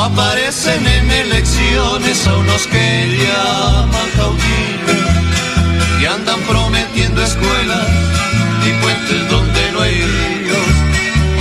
Aparecen 0.00 0.86
en 0.86 1.10
elecciones 1.10 2.26
a 2.26 2.34
unos 2.34 2.66
que 2.68 3.18
llaman 3.20 4.10
caudillos 4.16 5.10
y 6.00 6.06
andan 6.06 6.40
prometiendo 6.48 7.22
escuelas 7.22 7.86
y 8.66 8.82
puentes 8.82 9.28
donde 9.28 9.72
no 9.72 9.82
hay 9.82 10.00
ríos. 10.00 10.68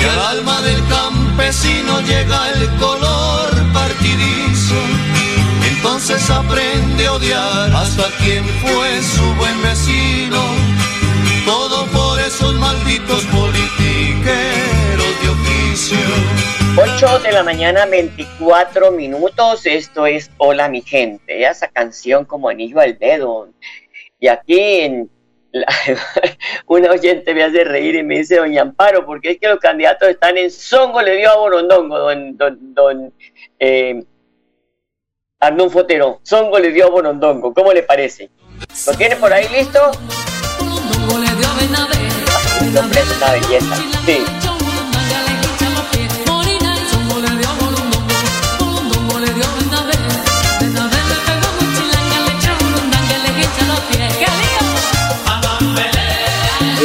Y 0.01 0.03
al 0.03 0.37
alma 0.37 0.61
del 0.61 0.85
campesino 0.87 2.01
llega 2.01 2.49
el 2.51 2.69
color 2.75 3.49
partidizo. 3.71 4.75
Entonces 5.65 6.29
aprende 6.29 7.07
a 7.07 7.13
odiar 7.13 7.73
hasta 7.73 8.09
quien 8.21 8.43
fue 8.61 9.01
su 9.01 9.35
buen 9.35 9.61
vecino. 9.61 10.43
Todo 11.45 11.85
por 11.87 12.19
esos 12.19 12.53
malditos 12.55 13.23
politiqueros 13.23 15.13
de 15.21 15.29
oficio 15.29 16.58
8 16.81 17.19
de 17.19 17.33
la 17.33 17.43
mañana, 17.43 17.85
24 17.85 18.91
minutos. 18.91 19.65
Esto 19.65 20.05
es 20.05 20.31
Hola 20.37 20.69
mi 20.69 20.81
gente. 20.81 21.45
Esa 21.45 21.67
canción 21.67 22.23
como 22.23 22.47
anillo 22.47 22.79
al 22.79 22.97
dedo. 22.97 23.49
Y 24.17 24.29
aquí 24.29 24.79
en 24.79 25.09
una 26.67 26.91
oyente 26.91 27.33
me 27.33 27.43
hace 27.43 27.65
reír 27.65 27.95
y 27.95 28.03
me 28.03 28.19
dice, 28.19 28.37
doña 28.37 28.61
Amparo, 28.61 29.05
porque 29.05 29.31
es 29.31 29.39
que 29.39 29.49
los 29.49 29.59
candidatos 29.59 30.07
están 30.07 30.37
en 30.37 30.49
Songo, 30.49 31.01
le 31.01 31.17
dio 31.17 31.29
a 31.29 31.35
Borondongo, 31.35 31.99
don, 31.99 32.37
don, 32.37 32.73
don 32.73 33.13
eh, 33.59 34.01
Arnón 35.41 35.71
Fotero. 35.71 36.21
Songo 36.23 36.59
le 36.59 36.71
dio 36.71 36.85
a 36.85 36.89
Borondongo. 36.91 37.53
¿Cómo 37.53 37.73
le 37.73 37.83
parece? 37.83 38.29
¿Lo 38.87 38.93
tiene 38.93 39.17
por 39.17 39.33
ahí 39.33 39.49
listo? 39.49 39.91
El 42.61 42.77
hombre 42.77 42.99
es 43.01 43.17
una 43.17 43.31
belleza. 43.33 43.75
Sí. 44.05 44.48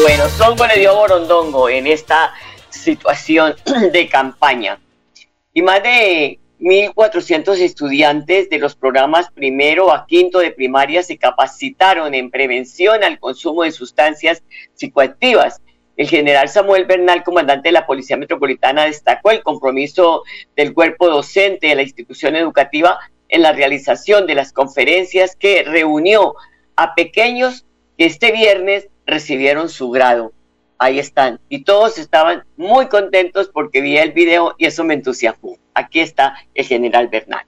Bueno, 0.05 0.29
Songo 0.29 0.67
le 0.67 0.81
dio 0.81 0.95
Borondongo 0.95 1.71
en 1.71 1.87
esta 1.87 2.35
situación 2.69 3.55
de 3.93 4.07
campaña. 4.07 4.79
Y 5.55 5.63
más 5.63 5.83
de 5.83 6.41
1.400 6.61 7.59
estudiantes 7.61 8.51
de 8.51 8.59
los 8.59 8.77
programas 8.77 9.31
primero 9.31 9.91
a 9.91 10.07
quinto 10.07 10.41
de 10.41 10.51
primaria 10.51 11.03
se 11.03 11.17
capacitaron 11.17 12.13
en 12.13 12.31
prevención 12.31 13.03
al 13.03 13.19
consumo 13.19 13.63
de 13.63 13.73
sustancias 13.73 14.43
psicoactivas. 14.75 15.63
El 15.97 16.07
general 16.07 16.51
Samuel 16.51 16.85
Bernal, 16.85 17.25
comandante 17.25 17.71
de 17.71 17.73
la 17.73 17.87
Policía 17.87 18.19
Metropolitana, 18.19 18.85
destacó 18.85 19.31
el 19.31 19.43
compromiso 19.43 20.23
del 20.55 20.75
cuerpo 20.75 21.09
docente 21.09 21.69
de 21.69 21.77
la 21.77 21.83
institución 21.83 22.37
educativa 22.37 22.99
en 23.31 23.41
la 23.41 23.53
realización 23.53 24.27
de 24.27 24.35
las 24.35 24.53
conferencias 24.53 25.35
que 25.35 25.63
reunió 25.63 26.35
a 26.77 26.95
pequeños 26.95 27.65
que 27.97 28.05
este 28.05 28.33
viernes 28.33 28.89
recibieron 29.07 29.69
su 29.69 29.91
grado. 29.91 30.33
Ahí 30.79 30.99
están. 30.99 31.41
Y 31.49 31.65
todos 31.65 31.99
estaban 31.99 32.45
muy 32.57 32.89
contentos 32.89 33.51
porque 33.53 33.81
vi 33.81 33.97
el 33.97 34.13
video 34.13 34.55
y 34.59 34.67
eso 34.67 34.85
me 34.85 34.95
entusiasmó. 34.95 35.57
Aquí 35.75 36.01
está 36.01 36.35
el 36.55 36.65
general 36.65 37.09
Bernal. 37.09 37.45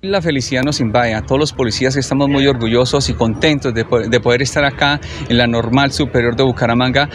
La 0.00 0.20
felicidad 0.20 0.62
nos 0.62 0.80
invade 0.80 1.18
todos 1.22 1.38
los 1.38 1.52
policías 1.54 1.96
estamos 1.96 2.28
muy 2.28 2.46
orgullosos 2.46 3.08
y 3.08 3.14
contentos 3.14 3.72
de, 3.72 3.84
de 3.84 4.20
poder 4.20 4.42
estar 4.42 4.62
acá 4.62 5.00
en 5.30 5.38
la 5.38 5.46
normal 5.46 5.92
superior 5.92 6.36
de 6.36 6.42
Bucaramanga 6.42 7.08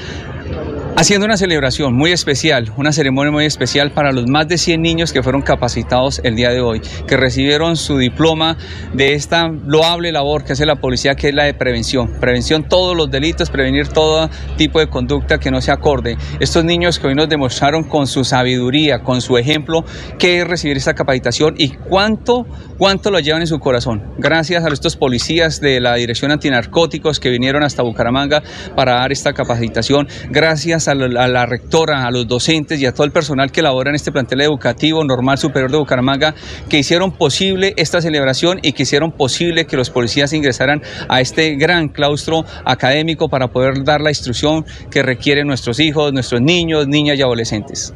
haciendo 0.96 1.26
una 1.26 1.38
celebración 1.38 1.94
muy 1.94 2.12
especial, 2.12 2.72
una 2.78 2.92
ceremonia 2.92 3.32
muy 3.32 3.46
especial 3.46 3.92
para 3.92 4.12
los 4.12 4.28
más 4.28 4.48
de 4.48 4.58
100 4.58 4.82
niños 4.82 5.14
que 5.14 5.24
fueron 5.24 5.42
capacitados 5.42 6.22
el 6.24 6.36
día 6.36 6.50
de 6.50 6.62
hoy, 6.62 6.82
que 7.08 7.18
recibieron 7.18 7.76
su 7.76 7.98
diploma 7.98 8.58
de 8.94 9.14
esta 9.14 9.48
loable 9.48 10.12
labor 10.12 10.44
que 10.44 10.54
hace 10.54 10.66
la 10.66 10.76
policía, 10.76 11.16
que 11.16 11.30
es 11.30 11.36
la 11.36 11.44
de 11.44 11.54
prevención. 11.54 12.20
Prevención 12.20 12.68
todos 12.68 12.96
los 12.96 13.10
delitos, 13.10 13.50
prevenir 13.50 13.88
todo 13.88 14.30
tipo 14.58 14.80
de 14.80 14.88
conducta 14.88 15.38
que 15.38 15.52
no 15.52 15.62
se 15.62 15.72
acorde. 15.72 16.18
Estos 16.40 16.66
niños 16.66 17.00
que 17.00 17.08
hoy 17.08 17.16
nos 17.16 17.30
demostraron 17.30 17.84
con 17.84 18.08
su 18.08 18.24
sabiduría, 18.24 19.00
con 19.00 19.22
su 19.22 19.38
ejemplo, 19.38 19.84
qué 20.18 20.42
es 20.42 20.48
recibir 20.48 20.78
esta 20.78 20.94
capacitación 20.94 21.56
y 21.58 21.70
cuánto, 21.70 22.46
cuánto 22.78 23.12
lo 23.12 23.20
llevan 23.20 23.42
en 23.42 23.48
su 23.48 23.60
corazón. 23.60 24.04
Gracias 24.18 24.64
a 24.64 24.70
estos 24.70 24.96
policías 24.96 25.60
de 25.62 25.80
la 25.80 25.96
Dirección 25.96 26.32
Antinarcóticos 26.32 27.20
que 27.20 27.30
vinieron 27.30 27.64
hasta 27.64 27.84
Bucaramanga 27.84 28.44
para 28.76 28.94
dar 28.96 29.12
esta 29.12 29.34
capacitación. 29.34 30.08
Gracias 30.30 30.79
a 30.88 30.96
la, 30.96 31.46
rectora, 31.46 32.06
a 32.06 32.12
los 32.12 32.28
docentes 32.28 32.80
y 32.82 32.86
a 32.86 32.94
todo 32.94 33.06
el 33.06 33.12
personal 33.12 33.52
que 33.52 33.62
labora 33.62 33.90
en 33.90 33.96
este 33.96 34.12
plantel 34.12 34.42
educativo 34.42 35.04
normal 35.04 35.38
superior 35.38 35.72
de 35.72 35.78
Bucaramanga, 35.78 36.34
que 36.70 36.80
hicieron 36.80 37.12
posible 37.12 37.74
esta 37.78 38.02
celebración 38.02 38.60
y 38.62 38.74
que 38.74 38.84
hicieron 38.84 39.12
posible 39.12 39.66
que 39.66 39.78
los 39.78 39.90
policías 39.90 40.34
ingresaran 40.34 40.82
a 41.08 41.22
este 41.22 41.56
gran 41.56 41.90
claustro 41.90 42.46
académico 42.66 43.30
para 43.30 43.50
poder 43.50 43.84
dar 43.84 44.02
la 44.02 44.10
instrucción 44.10 44.66
que 44.90 45.04
requieren 45.04 45.48
nuestros 45.48 45.80
hijos, 45.80 46.14
nuestros 46.14 46.42
niños, 46.42 46.88
niñas 46.88 47.18
y 47.18 47.22
adolescentes. 47.22 47.94